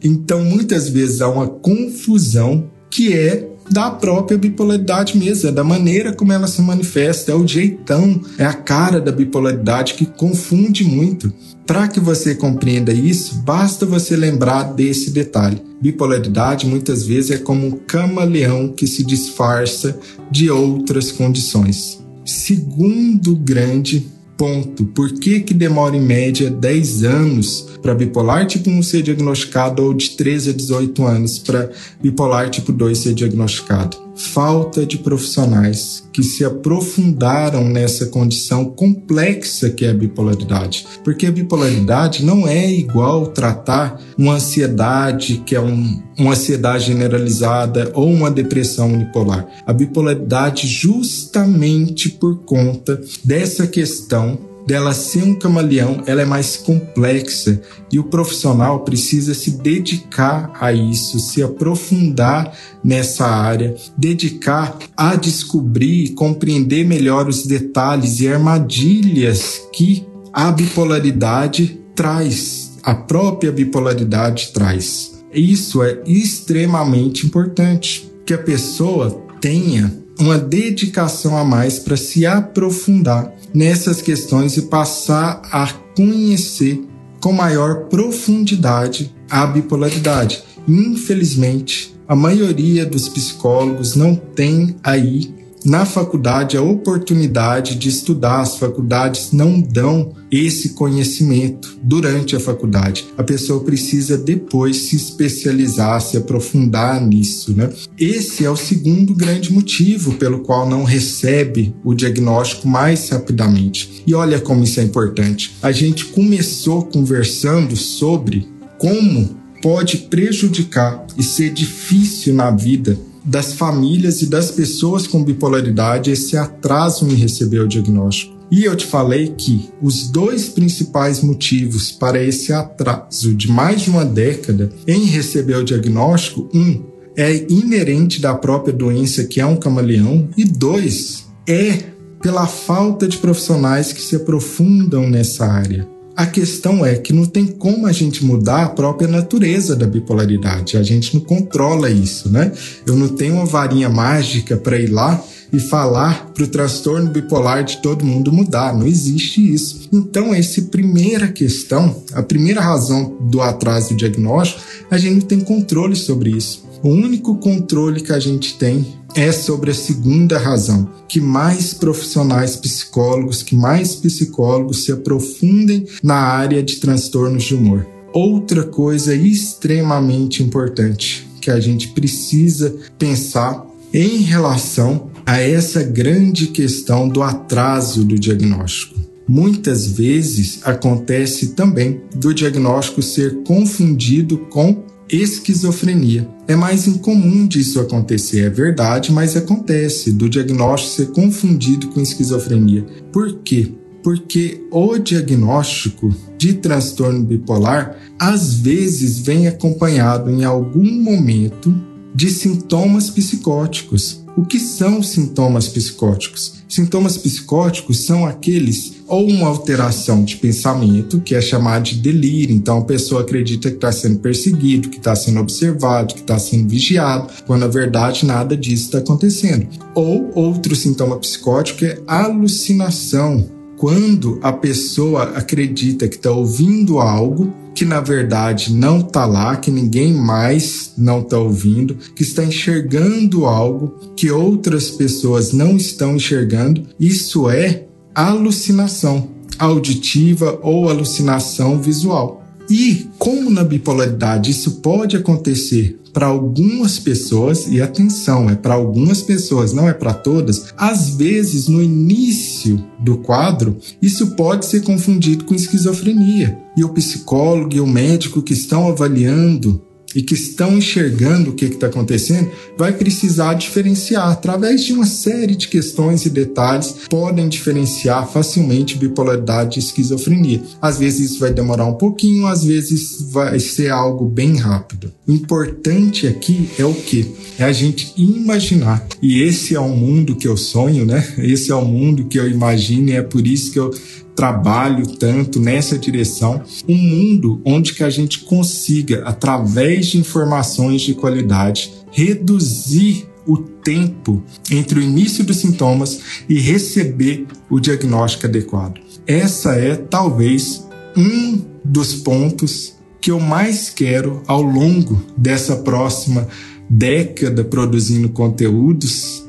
Então, 0.03 0.43
muitas 0.43 0.89
vezes 0.89 1.21
há 1.21 1.29
uma 1.29 1.49
confusão 1.49 2.71
que 2.91 3.13
é 3.13 3.54
da 3.71 3.90
própria 3.90 4.38
bipolaridade 4.38 5.16
mesmo, 5.16 5.49
é 5.49 5.52
da 5.52 5.64
maneira 5.64 6.12
como 6.12 6.33
ela 6.33 6.47
se 6.47 6.61
manifesta, 6.62 7.33
é 7.33 7.35
o 7.35 7.47
jeitão, 7.47 8.21
é 8.38 8.44
a 8.44 8.52
cara 8.52 9.00
da 9.00 9.11
bipolaridade 9.11 9.94
que 9.94 10.06
confunde 10.06 10.85
muito. 10.85 11.33
Para 11.66 11.88
que 11.88 11.99
você 11.99 12.35
compreenda 12.35 12.92
isso, 12.92 13.37
basta 13.37 13.87
você 13.87 14.16
lembrar 14.16 14.75
desse 14.75 15.11
detalhe. 15.11 15.62
Bipolaridade 15.80 16.66
muitas 16.66 17.06
vezes 17.06 17.30
é 17.30 17.38
como 17.38 17.66
um 17.66 17.71
camaleão 17.73 18.68
que 18.68 18.87
se 18.87 19.02
disfarça 19.02 19.99
de 20.30 20.50
outras 20.50 21.11
condições. 21.11 22.04
Segundo 22.25 23.35
grande 23.35 24.06
ponto, 24.37 24.85
por 24.87 25.12
que, 25.12 25.41
que 25.41 25.55
demora 25.55 25.97
em 25.97 26.00
média 26.00 26.50
10 26.50 27.05
anos 27.05 27.69
para 27.83 27.95
bipolar 27.95 28.47
tipo 28.47 28.71
1 28.71 28.83
ser 28.83 29.03
diagnosticado 29.03 29.83
ou 29.83 29.95
de 29.95 30.11
13 30.11 30.50
a 30.50 30.53
18 30.53 31.07
anos 31.07 31.38
para 31.38 31.71
bipolar 32.03 32.50
tipo 32.50 32.73
2 32.73 32.99
ser 32.99 33.14
diagnosticado. 33.14 34.04
Falta 34.16 34.87
de 34.87 34.99
profissionais 34.99 36.09
que 36.12 36.23
se 36.23 36.44
aprofundaram 36.44 37.64
nessa 37.68 38.06
condição 38.06 38.64
complexa 38.64 39.71
que 39.71 39.85
é 39.85 39.90
a 39.90 39.94
bipolaridade. 39.94 40.87
Porque 41.02 41.26
a 41.26 41.33
bipolaridade 41.33 42.25
não 42.25 42.47
é 42.47 42.71
igual 42.71 43.26
tratar 43.28 44.00
uma 44.16 44.35
ansiedade, 44.35 45.42
que 45.44 45.56
é 45.56 45.61
um, 45.61 46.00
uma 46.16 46.33
ansiedade 46.33 46.87
generalizada 46.87 47.90
ou 47.94 48.09
uma 48.09 48.30
depressão 48.30 48.92
unipolar. 48.92 49.47
A 49.66 49.73
bipolaridade, 49.73 50.68
justamente 50.68 52.09
por 52.09 52.44
conta 52.44 53.00
dessa 53.25 53.66
questão 53.66 54.54
dela 54.66 54.94
ser 54.94 55.23
um 55.23 55.35
camaleão, 55.35 56.02
ela 56.06 56.23
é 56.23 56.25
mais 56.25 56.56
complexa 56.56 57.61
e 57.92 57.99
o 57.99 58.04
profissional 58.04 58.80
precisa 58.80 59.35
se 59.35 59.52
dedicar 59.52 60.52
a 60.61 60.73
isso, 60.73 61.18
se 61.18 61.42
aprofundar 61.42 62.56
nessa 62.83 63.26
área, 63.26 63.75
dedicar 63.97 64.78
a 64.97 65.16
descobrir 65.16 66.04
e 66.04 66.09
compreender 66.11 66.85
melhor 66.85 67.28
os 67.28 67.47
detalhes 67.47 68.21
e 68.21 68.28
armadilhas 68.28 69.61
que 69.73 70.06
a 70.33 70.50
bipolaridade 70.50 71.80
traz, 71.94 72.73
a 72.83 72.94
própria 72.94 73.52
bipolaridade 73.52 74.50
traz. 74.52 75.23
Isso 75.33 75.83
é 75.83 76.00
extremamente 76.06 77.26
importante, 77.26 78.11
que 78.25 78.33
a 78.33 78.38
pessoa 78.38 79.11
tenha 79.40 79.92
uma 80.18 80.38
dedicação 80.38 81.37
a 81.37 81.44
mais 81.44 81.78
para 81.78 81.97
se 81.97 82.25
aprofundar 82.25 83.34
nessas 83.55 84.03
questões 84.03 84.57
e 84.57 84.63
passar 84.63 85.41
a 85.53 85.73
conhecer 85.97 86.85
com 87.21 87.33
maior 87.33 87.85
profundidade 87.85 89.15
a 89.31 89.47
bipolaridade. 89.47 90.43
Infelizmente, 90.67 91.95
a 92.07 92.15
maioria 92.15 92.85
dos 92.85 93.09
psicólogos 93.09 93.95
não 93.95 94.15
tem 94.15 94.77
aí 94.83 95.33
na 95.64 95.87
faculdade 95.87 96.56
a 96.56 96.62
oportunidade 96.62 97.76
de 97.76 97.88
estudar. 97.88 98.40
As 98.40 98.56
faculdades 98.56 99.33
não 99.33 99.61
dão 99.61 100.14
esse 100.30 100.71
conhecimento 100.71 101.78
durante 101.83 102.37
a 102.37 102.40
faculdade. 102.40 103.06
A 103.16 103.23
pessoa 103.23 103.62
precisa 103.62 104.18
depois 104.18 104.76
se 104.76 104.97
especializar, 104.97 106.00
se 106.00 106.16
aprofundar 106.16 107.00
nisso, 107.00 107.52
né? 107.54 107.71
Esse 107.99 108.44
é 108.44 108.50
o 108.50 108.56
segundo 108.56 109.14
grande 109.14 109.52
motivo 109.52 110.14
pelo 110.14 110.40
qual 110.40 110.68
não 110.68 110.85
recebe 110.85 111.75
o 111.85 111.94
diagnóstico 111.94 112.68
mais 112.68 113.09
rapidamente. 113.09 114.02
E 114.06 114.14
olha 114.14 114.40
como 114.40 114.64
isso 114.64 114.80
é 114.80 114.83
importante. 114.83 115.56
A 115.62 115.73
gente 115.73 116.06
começou 116.06 116.85
conversando 116.85 117.76
sobre 117.76 118.49
como 118.78 119.37
pode 119.62 119.97
prejudicar 119.97 121.06
e 121.16 121.23
ser 121.23 121.50
difícil 121.50 122.35
na 122.35 122.50
vida 122.50 122.99
das 123.25 123.54
famílias 123.54 124.21
e 124.23 124.26
das 124.26 124.50
pessoas 124.50 125.07
com 125.07 125.25
bipolaridade 125.25 126.11
esse 126.11 126.37
atraso 126.37 127.09
em 127.09 127.14
receber 127.14 127.61
o 127.61 127.69
diagnóstico. 127.69 128.35
E 128.50 128.64
eu 128.64 128.76
te 128.76 128.87
falei 128.87 129.35
que 129.37 129.71
os 129.83 130.09
dois 130.09 130.49
principais 130.49 131.23
motivos 131.23 131.90
para 131.90 132.23
esse 132.23 132.52
atraso 132.52 133.35
de 133.35 133.50
mais 133.50 133.83
de 133.83 133.90
uma 133.90 134.04
década 134.04 134.71
em 134.87 135.07
receber 135.07 135.57
o 135.57 135.64
diagnóstico, 135.64 136.49
um, 136.54 136.85
é 137.16 137.47
inerente 137.50 138.21
da 138.21 138.35
própria 138.35 138.73
doença, 138.73 139.25
que 139.25 139.40
é 139.40 139.47
um 139.47 139.57
camaleão, 139.57 140.28
e 140.37 140.45
dois, 140.45 141.25
é 141.49 141.95
pela 142.21 142.47
falta 142.47 143.09
de 143.09 143.19
profissionais 143.19 143.93
que 143.93 144.00
se 144.00 144.16
aprofundam 144.16 145.09
nessa 145.09 145.47
área. 145.47 145.94
A 146.16 146.26
questão 146.26 146.87
é 146.87 146.94
que 146.94 147.12
não 147.12 147.26
tem 147.26 147.44
como 147.44 147.88
a 147.88 147.92
gente 147.92 148.25
mudar 148.25 148.64
a 148.64 148.68
própria 148.68 149.09
natureza 149.09 149.75
da 149.75 149.85
bipolaridade. 149.85 150.76
A 150.76 150.83
gente 150.83 151.14
não 151.14 151.21
controla 151.21 151.90
isso, 151.90 152.30
né? 152.30 152.52
Eu 152.87 152.94
não 152.94 153.09
tenho 153.09 153.35
uma 153.35 153.47
varinha 153.47 153.88
mágica 153.88 154.56
para 154.56 154.78
ir 154.78 154.88
lá 154.88 155.23
e 155.52 155.59
falar 155.59 156.33
para 156.33 156.44
o 156.44 156.47
transtorno 156.47 157.11
bipolar 157.11 157.64
de 157.64 157.78
todo 157.78 158.04
mundo 158.04 158.33
mudar. 158.33 158.76
Não 158.76 158.87
existe 158.87 159.52
isso. 159.52 159.88
Então, 159.92 160.33
essa 160.33 160.62
primeira 160.62 161.28
questão, 161.28 162.02
a 162.12 162.23
primeira 162.23 162.61
razão 162.61 163.16
do 163.21 163.40
atraso 163.40 163.90
do 163.90 163.97
diagnóstico, 163.97 164.61
a 164.90 164.97
gente 164.97 165.14
não 165.14 165.23
tem 165.23 165.40
controle 165.40 165.97
sobre 165.97 166.30
isso. 166.30 166.64
O 166.85 166.91
único 166.91 167.37
controle 167.37 168.03
que 168.03 168.12
a 168.12 168.21
gente 168.21 168.59
tem 168.59 168.85
é 169.14 169.33
sobre 169.33 169.71
a 169.71 169.75
segunda 169.75 170.37
razão, 170.37 170.87
que 171.09 171.19
mais 171.19 171.73
profissionais 171.73 172.57
psicólogos, 172.57 173.43
que 173.43 173.57
mais 173.57 173.95
psicólogos 173.95 174.85
se 174.85 174.93
aprofundem 174.93 175.87
na 176.03 176.17
área 176.17 176.62
de 176.62 176.76
transtornos 176.76 177.45
de 177.45 177.55
humor. 177.55 177.87
Outra 178.12 178.64
coisa 178.64 179.14
extremamente 179.14 180.43
importante 180.43 181.26
que 181.41 181.50
a 181.50 181.59
gente 181.59 181.88
precisa 181.88 182.76
pensar 182.99 183.64
em 183.91 184.19
relação 184.19 185.11
a 185.25 185.41
essa 185.41 185.83
grande 185.83 186.49
questão 186.49 187.09
do 187.09 187.23
atraso 187.23 188.05
do 188.05 188.19
diagnóstico. 188.19 189.00
Muitas 189.26 189.87
vezes 189.87 190.61
acontece 190.62 191.55
também 191.55 192.03
do 192.14 192.35
diagnóstico 192.35 193.00
ser 193.00 193.43
confundido 193.43 194.37
com 194.50 194.85
esquizofrenia. 195.09 196.29
É 196.47 196.57
mais 196.57 196.87
incomum 196.87 197.47
disso 197.47 197.81
acontecer, 197.81 198.41
é 198.41 198.51
verdade, 198.51 199.13
mas 199.13 199.37
acontece 199.37 200.13
do 200.13 200.29
diagnóstico 200.29 200.95
ser 200.95 201.13
confundido 201.13 201.89
com 201.89 202.01
esquizofrenia. 202.01 202.85
Por 203.13 203.41
quê? 203.43 203.73
Porque 204.03 204.63
o 204.71 204.99
diagnóstico 204.99 206.15
de 206.37 206.55
transtorno 206.55 207.23
bipolar 207.23 207.97
às 208.19 208.55
vezes 208.55 209.19
vem 209.19 209.47
acompanhado 209.47 210.31
em 210.31 210.45
algum 210.45 210.91
momento 211.03 211.75
de 212.15 212.31
sintomas 212.31 213.11
psicóticos. 213.11 214.24
O 214.37 214.45
que 214.45 214.59
são 214.59 215.00
sintomas 215.00 215.69
psicóticos? 215.69 216.55
Sintomas 216.69 217.17
psicóticos 217.17 218.05
são 218.05 218.26
aqueles 218.26 218.95
ou 219.07 219.29
uma 219.29 219.47
alteração 219.47 220.25
de 220.25 220.37
pensamento, 220.37 221.21
que 221.21 221.37
é 221.37 221.41
chamado 221.41 221.85
de 221.85 221.97
delírio. 222.00 222.55
Então 222.55 222.79
a 222.79 222.85
pessoa 222.85 223.21
acredita 223.21 223.71
que 223.71 223.76
está 223.76 223.92
sendo 223.92 224.18
perseguido, 224.18 224.88
que 224.88 224.97
está 224.97 225.14
sendo 225.14 225.38
observado, 225.38 226.14
que 226.14 226.20
está 226.20 226.37
sendo 226.37 226.68
vigiado, 226.68 227.33
quando 227.47 227.61
na 227.61 227.68
verdade 227.68 228.27
nada 228.27 228.57
disso 228.57 228.87
está 228.87 228.99
acontecendo. 228.99 229.68
Ou 229.94 230.33
outro 230.35 230.75
sintoma 230.75 231.16
psicótico 231.18 231.85
é 231.85 232.01
alucinação, 232.05 233.49
quando 233.85 234.38
a 234.40 234.51
pessoa 234.51 235.37
acredita 235.37 236.09
que 236.09 236.16
está 236.16 236.31
ouvindo 236.31 237.01
algo 237.01 237.53
que 237.75 237.85
na 237.85 238.01
verdade 238.01 238.73
não 238.73 239.01
está 239.01 239.27
lá, 239.27 239.57
que 239.57 239.70
ninguém 239.70 240.11
mais 240.11 240.94
não 240.97 241.20
está 241.20 241.37
ouvindo, 241.37 241.94
que 242.16 242.23
está 242.23 242.42
enxergando 242.42 243.44
algo 243.44 243.94
que 244.16 244.31
outras 244.31 244.88
pessoas 244.88 245.53
não 245.53 245.77
estão 245.77 246.16
enxergando, 246.16 246.83
isso 246.99 247.51
é 247.51 247.85
alucinação 248.14 249.29
auditiva 249.59 250.59
ou 250.62 250.88
alucinação 250.88 251.79
visual. 251.79 252.42
E 252.70 253.07
como 253.18 253.51
na 253.51 253.62
bipolaridade 253.62 254.51
isso 254.51 254.81
pode 254.81 255.14
acontecer 255.14 256.01
para 256.14 256.27
algumas 256.27 256.98
pessoas, 257.00 257.66
e 257.66 257.83
atenção, 257.83 258.48
é 258.48 258.55
para 258.55 258.74
algumas 258.74 259.20
pessoas, 259.20 259.72
não 259.72 259.88
é 259.88 259.92
para 259.92 260.14
todas, 260.14 260.66
às 260.77 261.11
vezes 261.11 261.66
no 261.66 261.83
início 261.83 262.83
do 263.00 263.18
quadro, 263.18 263.77
isso 264.00 264.29
pode 264.37 264.64
ser 264.64 264.83
confundido 264.83 265.44
com 265.44 265.55
esquizofrenia. 265.55 266.57
E 266.77 266.85
o 266.85 266.90
psicólogo 266.90 267.74
e 267.74 267.81
o 267.81 267.87
médico 267.87 268.42
que 268.42 268.53
estão 268.53 268.88
avaliando 268.88 269.83
e 270.14 270.22
que 270.22 270.35
estão 270.35 270.79
enxergando 270.79 271.50
o 271.50 271.55
que 271.55 271.64
está 271.64 271.87
acontecendo, 271.87 272.50
vai 272.77 272.92
precisar 272.92 273.55
diferenciar 273.55 274.29
através 274.29 274.85
de 274.85 274.92
uma 274.92 275.07
série 275.07 275.55
de 275.55 275.68
questões 275.68 276.24
e 276.24 276.31
detalhes, 276.31 276.94
podem 277.09 277.48
diferenciar 277.48 278.29
facilmente 278.29 278.96
bipolaridade 278.96 279.79
e 279.79 279.83
esquizofrenia. 279.83 280.62
Às 280.81 280.98
vezes 280.98 281.33
isso 281.33 281.40
vai 281.40 281.53
demorar 281.53 281.87
um 281.87 281.94
pouquinho, 281.94 282.46
às 282.46 282.64
vezes 282.64 283.31
vai 283.31 283.59
ser 283.59 283.90
algo 283.90 284.27
bem 284.27 284.57
rápido. 284.57 285.12
O 285.27 285.33
importante 285.33 286.27
aqui 286.27 286.68
é 286.79 286.85
o 286.85 286.94
que? 286.94 287.33
É 287.59 287.64
a 287.64 287.72
gente 287.72 288.12
imaginar. 288.16 289.07
E 289.22 289.42
esse 289.42 289.74
é 289.74 289.81
o 289.81 289.88
mundo 289.88 290.37
que 290.37 290.46
eu 290.46 290.57
sonho, 290.57 291.05
né? 291.05 291.27
Esse 291.38 291.70
é 291.70 291.74
o 291.74 291.85
mundo 291.85 292.24
que 292.24 292.38
eu 292.38 292.48
imagino 292.48 293.11
e 293.11 293.12
é 293.12 293.22
por 293.22 293.46
isso 293.46 293.72
que 293.72 293.79
eu 293.79 293.92
trabalho 294.35 295.07
tanto 295.07 295.61
nessa 295.61 295.99
direção, 295.99 296.62
um 296.88 296.97
mundo 296.97 297.61
onde 297.64 297.94
que 297.94 298.03
a 298.03 298.11
gente 298.11 298.40
consiga, 298.40 299.23
através 299.25 300.07
de 300.07 300.18
informações 300.18 301.03
de 301.03 301.14
qualidade, 301.14 301.92
reduzir 302.11 303.29
o 303.47 303.59
tempo 303.59 304.42
entre 304.70 304.99
o 304.99 305.03
início 305.03 305.44
dos 305.44 305.59
sintomas 305.59 306.20
e 306.49 306.59
receber 306.59 307.47
o 307.70 307.79
diagnóstico 307.79 308.47
adequado. 308.47 309.01
Essa 309.27 309.75
é 309.75 309.97
talvez 309.97 310.87
um 311.16 311.61
dos 311.85 312.14
pontos 312.14 312.94
que 313.20 313.31
eu 313.31 313.40
mais 313.40 313.90
quero 313.90 314.42
ao 314.47 314.62
longo 314.62 315.23
dessa 315.37 315.77
próxima 315.77 316.49
década 316.88 317.64
produzindo 317.64 318.29
conteúdos 318.29 319.43